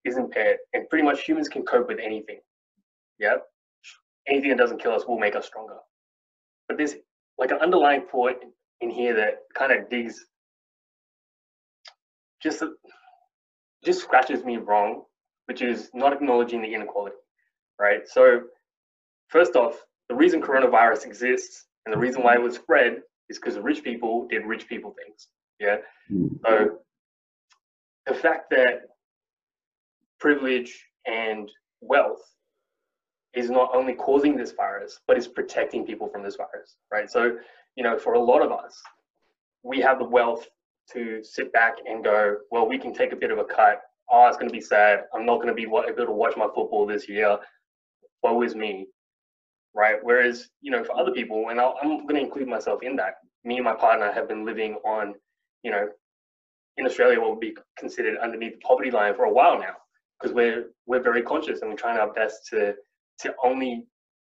is 0.06 0.18
impaired, 0.18 0.58
and 0.74 0.88
pretty 0.90 1.04
much 1.04 1.24
humans 1.24 1.50
can 1.50 1.64
cope 1.64 1.88
with 1.88 2.00
anything. 2.00 2.40
Yeah, 3.20 3.38
anything 4.28 4.50
that 4.50 4.58
doesn't 4.58 4.82
kill 4.82 4.94
us 4.94 5.06
will 5.08 5.20
make 5.20 5.36
us 5.36 5.46
stronger. 5.48 5.78
But 6.68 6.78
there's 6.78 6.96
like 7.38 7.52
an 7.52 7.58
underlying 7.60 8.04
thought 8.12 8.36
in 8.82 8.90
here 8.90 9.16
that 9.16 9.40
kind 9.56 9.72
of 9.72 9.90
digs, 9.90 10.26
just 12.42 12.64
just 13.84 14.02
scratches 14.02 14.44
me 14.44 14.58
wrong, 14.58 15.04
which 15.46 15.62
is 15.62 15.90
not 15.94 16.14
acknowledging 16.14 16.62
the 16.62 16.74
inequality, 16.74 17.16
right? 17.80 18.08
So, 18.08 18.42
first 19.30 19.56
off, 19.56 19.76
the 20.10 20.16
reason 20.16 20.42
coronavirus 20.42 21.06
exists 21.06 21.66
and 21.86 21.94
the 21.94 22.00
reason 22.00 22.24
why 22.24 22.36
it 22.36 22.42
was 22.42 22.56
spread 22.56 23.02
is 23.30 23.40
because 23.40 23.58
rich 23.60 23.84
people 23.84 24.28
did 24.30 24.46
rich 24.46 24.68
people 24.68 24.96
things. 25.06 25.28
Yeah. 25.60 25.78
Hmm. 26.10 26.28
So 26.46 26.80
the 28.06 28.14
fact 28.14 28.50
that 28.52 28.84
privilege 30.20 30.86
and 31.06 31.52
wealth 31.82 32.22
is 33.34 33.50
not 33.50 33.70
only 33.74 33.94
causing 33.94 34.36
this 34.36 34.52
virus, 34.52 35.00
but 35.08 35.18
is 35.18 35.28
protecting 35.28 35.86
people 35.86 36.10
from 36.10 36.24
this 36.24 36.36
virus, 36.36 36.78
right? 36.92 37.10
So, 37.10 37.38
you 37.76 37.84
know, 37.84 37.98
for 37.98 38.14
a 38.14 38.20
lot 38.20 38.42
of 38.42 38.52
us, 38.52 38.82
we 39.64 39.80
have 39.82 40.00
the 40.00 40.06
wealth 40.06 40.48
to 40.94 41.24
sit 41.24 41.52
back 41.54 41.76
and 41.86 42.04
go, 42.04 42.38
well, 42.50 42.68
we 42.68 42.78
can 42.78 42.94
take 42.94 43.12
a 43.12 43.16
bit 43.16 43.32
of 43.32 43.38
a 43.38 43.44
cut. 43.44 43.82
Oh, 44.10 44.28
it's 44.28 44.38
going 44.38 44.50
to 44.50 44.54
be 44.54 44.62
sad. 44.62 45.04
I'm 45.14 45.26
not 45.26 45.36
going 45.36 45.50
to 45.50 45.54
be 45.54 45.64
able 45.64 45.84
to 45.84 46.12
watch 46.12 46.36
my 46.38 46.46
football 46.46 46.86
this 46.86 47.10
year. 47.10 47.38
Woe 48.24 48.42
is 48.42 48.56
me, 48.56 48.88
right? 49.76 49.98
Whereas, 50.02 50.50
you 50.62 50.72
know, 50.72 50.84
for 50.84 50.98
other 50.98 51.12
people, 51.12 51.50
and 51.50 51.60
i 51.60 51.72
am 51.84 52.08
going 52.08 52.16
to 52.16 52.22
include 52.22 52.48
myself 52.48 52.82
in 52.82 52.96
that. 52.96 53.16
Me 53.44 53.56
and 53.56 53.66
my 53.66 53.76
partner 53.76 54.12
have 54.12 54.28
been 54.28 54.46
living 54.46 54.76
on 54.86 55.14
you 55.64 55.72
know, 55.72 55.88
in 56.78 56.86
Australia 56.86 57.20
would 57.20 57.40
be 57.40 57.56
considered 57.78 58.18
underneath 58.20 58.54
the 58.54 58.60
poverty 58.60 58.92
line 58.92 59.16
for 59.16 59.26
a 59.26 59.34
while 59.34 59.60
now, 59.60 59.76
because 60.20 60.34
we're 60.34 60.66
we're 60.86 61.02
very 61.02 61.22
conscious 61.22 61.62
and 61.62 61.70
we're 61.70 61.78
trying 61.78 61.98
our 61.98 62.14
best 62.14 62.48
to 62.48 62.76
to 63.20 63.34
only 63.44 63.86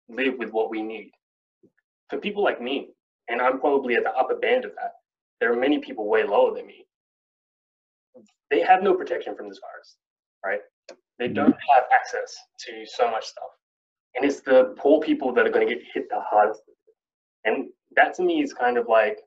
live 0.08 0.36
with 0.38 0.51
what 0.51 0.69
we 0.69 0.82
need. 0.82 1.12
For 2.10 2.17
people 2.17 2.43
like 2.43 2.62
me, 2.62 2.89
and 3.27 3.41
I'm 3.41 3.60
probably 3.60 3.95
at 3.95 4.03
the 4.03 4.12
upper 4.12 4.36
band 4.36 4.65
of 4.65 4.71
that, 4.75 4.93
there 5.39 5.51
are 5.51 5.55
many 5.55 5.79
people 5.79 6.08
way 6.08 6.23
lower 6.23 6.53
than 6.55 6.65
me. 6.65 6.86
They 8.49 8.62
have 8.62 8.82
no 8.82 8.95
protection 8.95 9.36
from 9.36 9.47
this 9.47 9.60
virus, 9.60 9.95
right? 10.43 10.62
They 11.19 11.25
mm-hmm. 11.25 11.36
don't 11.36 11.55
have 11.75 11.84
access 11.93 12.36
to 12.65 12.86
so 12.86 13.12
much 13.12 13.25
stuff. 13.25 13.51
And 14.15 14.25
it's 14.25 14.39
the 14.41 14.73
poor 14.77 14.99
people 15.01 15.34
that 15.34 15.45
are 15.45 15.51
going 15.51 15.67
to 15.67 15.75
get 15.75 15.84
hit 15.93 16.10
the 16.10 16.21
hardest. 16.27 16.62
And 17.45 17.69
that 17.95 18.15
to 18.15 18.23
me 18.23 18.41
is 18.41 18.53
kind 18.53 18.77
of 18.77 18.88
like 18.88 19.19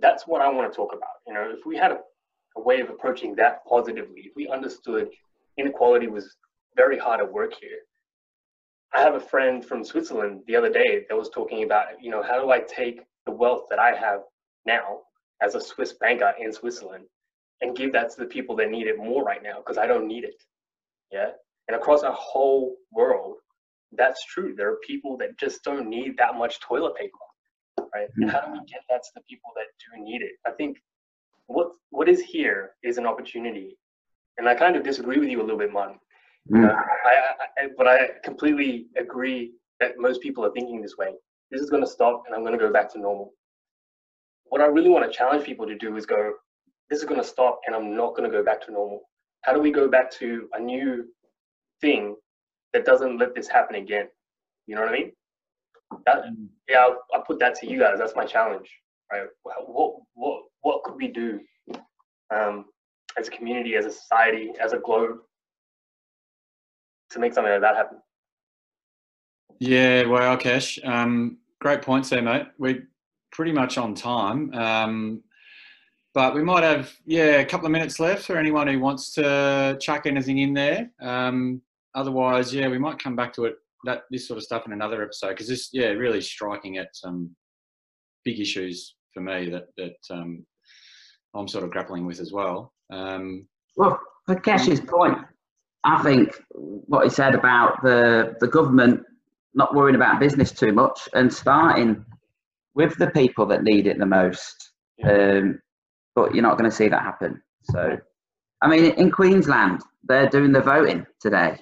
that's 0.00 0.26
what 0.26 0.42
I 0.42 0.48
want 0.48 0.70
to 0.70 0.76
talk 0.76 0.92
about. 0.92 1.08
You 1.26 1.34
know, 1.34 1.50
if 1.50 1.66
we 1.66 1.76
had 1.76 1.92
a, 1.92 1.98
a 2.56 2.60
way 2.60 2.80
of 2.80 2.90
approaching 2.90 3.34
that 3.36 3.64
positively, 3.66 4.22
if 4.22 4.32
we 4.36 4.48
understood 4.48 5.08
inequality 5.58 6.06
was 6.06 6.36
very 6.76 6.98
hard 6.98 7.20
at 7.20 7.32
work 7.32 7.52
here. 7.60 7.80
I 8.94 9.00
have 9.00 9.14
a 9.14 9.20
friend 9.20 9.64
from 9.64 9.84
Switzerland 9.84 10.42
the 10.46 10.56
other 10.56 10.70
day 10.70 11.04
that 11.08 11.16
was 11.16 11.28
talking 11.28 11.64
about, 11.64 11.86
you 12.00 12.10
know, 12.10 12.22
how 12.22 12.40
do 12.40 12.50
I 12.50 12.60
take 12.60 13.00
the 13.26 13.32
wealth 13.32 13.64
that 13.68 13.78
I 13.78 13.94
have 13.94 14.20
now 14.64 15.00
as 15.42 15.54
a 15.54 15.60
Swiss 15.60 15.94
banker 16.00 16.32
in 16.40 16.52
Switzerland 16.52 17.04
and 17.60 17.76
give 17.76 17.92
that 17.92 18.10
to 18.10 18.20
the 18.20 18.26
people 18.26 18.56
that 18.56 18.70
need 18.70 18.86
it 18.86 18.96
more 18.96 19.24
right 19.24 19.42
now 19.42 19.58
because 19.58 19.76
I 19.76 19.86
don't 19.86 20.06
need 20.06 20.24
it. 20.24 20.42
Yeah. 21.12 21.30
And 21.66 21.76
across 21.76 22.02
our 22.02 22.16
whole 22.16 22.76
world, 22.92 23.36
that's 23.92 24.24
true. 24.24 24.54
There 24.56 24.70
are 24.70 24.78
people 24.86 25.16
that 25.18 25.38
just 25.38 25.64
don't 25.64 25.88
need 25.88 26.16
that 26.16 26.36
much 26.36 26.60
toilet 26.60 26.94
paper. 26.94 27.18
Right. 27.94 28.08
And 28.16 28.30
how 28.30 28.40
do 28.40 28.52
we 28.52 28.58
get 28.66 28.82
that 28.90 29.02
to 29.02 29.10
the 29.14 29.20
people 29.28 29.50
that 29.56 29.66
do 29.78 30.02
need 30.02 30.22
it? 30.22 30.32
I 30.46 30.52
think 30.52 30.78
what 31.46 31.68
what 31.90 32.08
is 32.08 32.20
here 32.20 32.72
is 32.82 32.98
an 32.98 33.06
opportunity. 33.06 33.76
And 34.36 34.48
I 34.48 34.54
kind 34.54 34.76
of 34.76 34.84
disagree 34.84 35.18
with 35.18 35.28
you 35.28 35.40
a 35.40 35.42
little 35.42 35.58
bit, 35.58 35.72
Martin. 35.72 35.98
Mm. 36.50 36.70
Uh, 36.70 36.72
I, 36.72 37.64
I, 37.64 37.68
but 37.76 37.86
I 37.86 38.10
completely 38.22 38.86
agree 38.96 39.52
that 39.80 39.98
most 39.98 40.20
people 40.22 40.44
are 40.44 40.52
thinking 40.52 40.80
this 40.80 40.96
way. 40.96 41.12
This 41.50 41.60
is 41.60 41.70
going 41.70 41.82
to 41.82 41.88
stop 41.88 42.22
and 42.26 42.34
I'm 42.34 42.42
going 42.42 42.52
to 42.52 42.58
go 42.58 42.72
back 42.72 42.92
to 42.92 43.00
normal. 43.00 43.32
What 44.44 44.60
I 44.60 44.66
really 44.66 44.90
want 44.90 45.10
to 45.10 45.16
challenge 45.16 45.44
people 45.44 45.66
to 45.66 45.76
do 45.76 45.96
is 45.96 46.06
go, 46.06 46.32
this 46.88 47.00
is 47.00 47.04
going 47.04 47.20
to 47.20 47.26
stop 47.26 47.60
and 47.66 47.74
I'm 47.74 47.96
not 47.96 48.16
going 48.16 48.30
to 48.30 48.36
go 48.36 48.44
back 48.44 48.64
to 48.66 48.72
normal. 48.72 49.02
How 49.42 49.52
do 49.52 49.60
we 49.60 49.70
go 49.70 49.88
back 49.88 50.10
to 50.12 50.48
a 50.54 50.60
new 50.60 51.04
thing 51.80 52.16
that 52.72 52.84
doesn't 52.84 53.18
let 53.18 53.34
this 53.34 53.48
happen 53.48 53.76
again? 53.76 54.08
You 54.66 54.76
know 54.76 54.82
what 54.82 54.90
I 54.90 54.92
mean? 54.92 55.12
That, 56.06 56.24
yeah, 56.68 56.86
I'll 57.14 57.22
put 57.22 57.38
that 57.40 57.54
to 57.56 57.70
you 57.70 57.78
guys. 57.78 57.98
That's 57.98 58.14
my 58.16 58.24
challenge, 58.24 58.68
right? 59.12 59.26
What, 59.42 59.96
what, 60.14 60.42
what 60.60 60.82
could 60.84 60.96
we 60.96 61.08
do 61.08 61.40
um, 62.34 62.66
as 63.18 63.28
a 63.28 63.30
community, 63.30 63.76
as 63.76 63.86
a 63.86 63.90
society, 63.90 64.52
as 64.60 64.72
a 64.72 64.78
globe 64.78 65.18
to 67.10 67.18
make 67.18 67.32
something 67.32 67.52
like 67.52 67.62
that 67.62 67.76
happen? 67.76 67.98
Yeah, 69.58 70.04
well, 70.04 70.36
Kesh, 70.36 70.78
um, 70.86 71.38
great 71.60 71.82
points 71.82 72.10
there, 72.10 72.22
mate. 72.22 72.46
We're 72.58 72.86
pretty 73.32 73.52
much 73.52 73.76
on 73.76 73.94
time. 73.94 74.52
Um, 74.54 75.22
but 76.14 76.34
we 76.34 76.42
might 76.42 76.64
have, 76.64 76.92
yeah, 77.06 77.40
a 77.40 77.44
couple 77.44 77.66
of 77.66 77.72
minutes 77.72 78.00
left 78.00 78.24
for 78.24 78.36
anyone 78.36 78.66
who 78.66 78.78
wants 78.78 79.12
to 79.14 79.76
chuck 79.80 80.06
anything 80.06 80.38
in 80.38 80.54
there. 80.54 80.90
Um, 81.00 81.60
otherwise, 81.94 82.54
yeah, 82.54 82.68
we 82.68 82.78
might 82.78 83.02
come 83.02 83.16
back 83.16 83.32
to 83.34 83.44
it, 83.46 83.56
that 83.84 84.02
this 84.10 84.26
sort 84.26 84.38
of 84.38 84.44
stuff 84.44 84.66
in 84.66 84.72
another 84.72 85.02
episode 85.02 85.30
because 85.30 85.48
this, 85.48 85.68
yeah, 85.72 85.88
really 85.88 86.20
striking 86.20 86.78
at 86.78 86.88
some 86.94 87.34
big 88.24 88.40
issues 88.40 88.94
for 89.14 89.20
me 89.20 89.50
that 89.50 89.66
that 89.76 89.96
um, 90.10 90.44
I'm 91.34 91.48
sort 91.48 91.64
of 91.64 91.70
grappling 91.70 92.06
with 92.06 92.20
as 92.20 92.32
well. 92.32 92.72
Um, 92.92 93.46
Well, 93.76 94.00
for 94.26 94.36
Kesh's 94.36 94.80
point, 94.80 95.18
I 95.84 96.02
think 96.02 96.32
what 96.52 97.04
he 97.04 97.10
said 97.10 97.34
about 97.34 97.82
the 97.82 98.34
the 98.40 98.48
government 98.48 99.02
not 99.54 99.74
worrying 99.74 99.96
about 99.96 100.20
business 100.20 100.52
too 100.52 100.72
much 100.72 101.08
and 101.14 101.32
starting 101.32 102.04
with 102.74 102.96
the 102.98 103.10
people 103.10 103.46
that 103.46 103.64
need 103.64 103.86
it 103.86 103.98
the 103.98 104.06
most. 104.06 104.72
Um, 105.04 105.60
but 106.14 106.34
you're 106.34 106.42
not 106.42 106.58
going 106.58 106.70
to 106.70 106.76
see 106.76 106.88
that 106.88 107.02
happen. 107.02 107.40
So, 107.62 107.96
I 108.62 108.68
mean, 108.68 108.92
in 108.92 109.10
Queensland, 109.10 109.82
they're 110.04 110.28
doing 110.28 110.52
the 110.52 110.60
voting 110.60 111.06
today. 111.20 111.58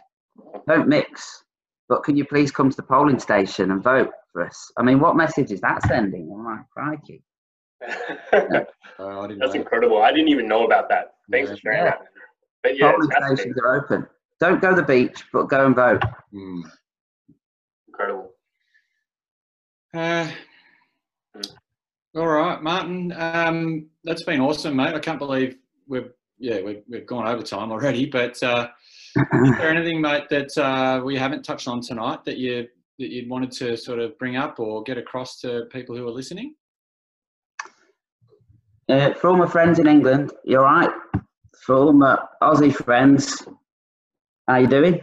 Don't 0.66 0.88
mix. 0.88 1.44
But 1.88 2.02
can 2.02 2.16
you 2.16 2.24
please 2.24 2.50
come 2.50 2.68
to 2.70 2.76
the 2.76 2.82
polling 2.82 3.18
station 3.18 3.70
and 3.70 3.82
vote 3.82 4.10
for 4.32 4.44
us? 4.44 4.72
I 4.76 4.82
mean, 4.82 4.98
what 4.98 5.16
message 5.16 5.52
is 5.52 5.60
that 5.60 5.82
sending? 5.86 6.28
Oh 6.32 6.38
my 6.38 6.58
crikey! 6.72 7.22
oh, 8.98 9.28
That's 9.28 9.54
know. 9.54 9.60
incredible. 9.60 10.02
I 10.02 10.10
didn't 10.10 10.28
even 10.28 10.48
know 10.48 10.64
about 10.64 10.88
that. 10.88 11.14
Thanks 11.30 11.50
for 11.50 11.56
sharing 11.56 11.78
Yeah. 11.78 11.84
that. 11.90 12.02
But 12.62 12.78
yeah, 12.78 12.92
polling 12.92 13.10
stations 13.36 13.56
are 13.62 13.76
open. 13.76 14.06
Don't 14.40 14.60
go 14.60 14.70
to 14.70 14.76
the 14.76 14.82
beach, 14.82 15.24
but 15.32 15.44
go 15.48 15.66
and 15.66 15.74
vote. 15.74 16.02
Hmm. 16.32 16.60
incredible. 17.88 18.32
Uh, 19.94 20.28
all 22.16 22.26
right, 22.26 22.62
Martin. 22.62 23.12
Um, 23.16 23.86
that's 24.04 24.24
been 24.24 24.40
awesome, 24.40 24.76
mate. 24.76 24.94
I 24.94 24.98
can't 24.98 25.18
believe 25.18 25.56
we've 25.86 26.10
yeah 26.38 26.60
we've, 26.60 26.82
we've 26.88 27.06
gone 27.06 27.26
over 27.26 27.42
time 27.42 27.70
already. 27.70 28.06
But 28.06 28.42
uh, 28.42 28.68
is 29.16 29.50
there 29.58 29.70
anything, 29.70 30.00
mate, 30.00 30.24
that 30.30 30.56
uh, 30.58 31.02
we 31.04 31.16
haven't 31.16 31.42
touched 31.44 31.68
on 31.68 31.80
tonight 31.80 32.24
that 32.24 32.36
you 32.36 32.68
that 32.98 33.10
you'd 33.10 33.28
wanted 33.28 33.50
to 33.52 33.76
sort 33.76 33.98
of 33.98 34.18
bring 34.18 34.36
up 34.36 34.58
or 34.58 34.82
get 34.82 34.96
across 34.96 35.38
to 35.40 35.66
people 35.70 35.94
who 35.94 36.06
are 36.08 36.12
listening? 36.12 36.54
Uh, 38.88 39.12
for 39.14 39.28
all 39.28 39.36
my 39.36 39.46
friends 39.46 39.78
in 39.78 39.86
England, 39.86 40.32
you 40.44 40.58
all 40.58 40.64
right? 40.64 40.90
For 41.60 41.74
all 41.74 41.92
my 41.92 42.18
Aussie 42.42 42.74
friends, 42.74 43.46
how 44.48 44.56
you 44.56 44.66
doing? 44.66 45.02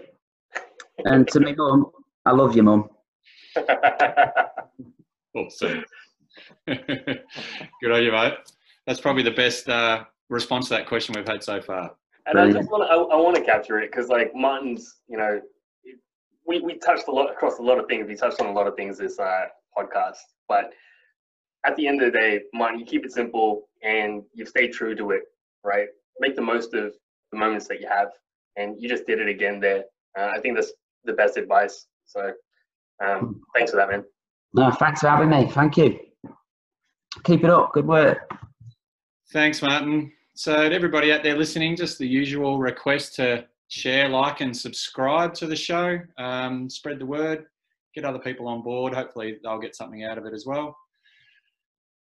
And 1.06 1.28
to 1.28 1.40
me 1.40 1.54
mum, 1.58 1.92
I 2.26 2.32
love 2.32 2.56
you, 2.56 2.64
mum. 2.64 2.90
Awesome. 5.36 5.84
Good 6.68 7.92
on 7.92 8.04
you, 8.04 8.12
mate. 8.12 8.34
That's 8.86 9.02
probably 9.02 9.24
the 9.24 9.32
best 9.32 9.68
uh, 9.68 10.04
response 10.30 10.68
to 10.68 10.76
that 10.76 10.86
question 10.86 11.16
we've 11.16 11.28
had 11.28 11.44
so 11.44 11.60
far. 11.60 11.96
And 12.26 12.40
I 12.40 12.52
just 12.52 12.70
want 12.70 12.84
to, 12.84 12.90
I, 12.90 12.96
I 12.96 13.22
want 13.22 13.36
to 13.36 13.44
capture 13.44 13.80
it 13.80 13.92
because 13.92 14.08
like 14.08 14.34
Martin's, 14.34 15.00
you 15.08 15.18
know, 15.18 15.42
we, 16.46 16.60
we 16.60 16.78
touched 16.78 17.08
a 17.08 17.12
lot 17.12 17.30
across 17.30 17.60
a 17.60 17.62
lot 17.62 17.80
of 17.80 17.88
things. 17.88 18.08
We 18.08 18.16
touched 18.16 18.40
on 18.40 18.48
a 18.48 18.52
lot 18.52 18.68
of 18.68 18.76
things 18.76 18.98
this 18.98 19.20
uh, 19.20 19.46
podcast, 19.78 20.18
but 20.48 20.74
at 21.66 21.76
the 21.76 21.88
end 21.88 22.02
of 22.02 22.12
the 22.12 22.18
day, 22.18 22.42
Martin, 22.54 22.80
you 22.80 22.86
keep 22.86 23.06
it 23.06 23.12
simple 23.12 23.70
and 23.84 24.24
you 24.34 24.46
stay 24.46 24.68
true 24.68 24.96
to 24.96 25.12
it, 25.12 25.24
right? 25.64 25.88
Make 26.20 26.36
the 26.36 26.42
most 26.42 26.74
of 26.74 26.94
the 27.32 27.38
moments 27.38 27.68
that 27.68 27.80
you 27.80 27.88
have, 27.88 28.10
and 28.58 28.76
you 28.82 28.88
just 28.88 29.06
did 29.06 29.20
it 29.20 29.28
again 29.28 29.60
there. 29.60 29.84
Uh, 30.18 30.32
I 30.36 30.40
think 30.40 30.56
that's 30.56 30.72
the 31.06 31.14
best 31.14 31.38
advice. 31.38 31.88
So, 32.06 32.32
um, 33.04 33.42
thanks 33.56 33.72
for 33.72 33.78
that, 33.78 33.90
man. 33.90 34.04
No, 34.54 34.72
thanks 34.72 35.02
for 35.02 35.10
having 35.10 35.30
me. 35.30 35.48
Thank 35.48 35.78
you. 35.78 36.00
Keep 37.24 37.44
it 37.44 37.50
up. 37.50 37.74
Good 37.74 37.88
work. 37.88 38.30
Thanks, 39.32 39.62
Martin. 39.62 40.12
So, 40.36 40.68
to 40.68 40.76
everybody 40.76 41.12
out 41.12 41.22
there 41.22 41.38
listening, 41.38 41.76
just 41.76 42.00
the 42.00 42.08
usual 42.08 42.58
request 42.58 43.14
to 43.18 43.46
share, 43.68 44.10
like, 44.10 44.42
and 44.42 44.56
subscribe 44.56 45.36
to 45.36 45.46
the 45.46 45.56
show. 45.56 46.00
Um, 46.18 46.68
spread 46.72 46.98
the 46.98 47.06
word, 47.06 47.46
get 47.94 48.04
other 48.04 48.18
people 48.18 48.48
on 48.48 48.64
board. 48.64 48.96
Hopefully, 48.96 49.38
they'll 49.44 49.60
get 49.60 49.76
something 49.76 50.04
out 50.04 50.18
of 50.18 50.26
it 50.26 50.34
as 50.34 50.48
well. 50.48 50.76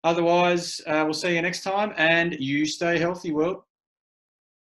Otherwise, 0.03 0.81
uh, 0.87 1.03
we'll 1.03 1.13
see 1.13 1.35
you 1.35 1.43
next 1.43 1.61
time, 1.61 1.93
and 1.95 2.33
you 2.39 2.65
stay 2.65 2.97
healthy, 2.97 3.31
world. 3.31 3.61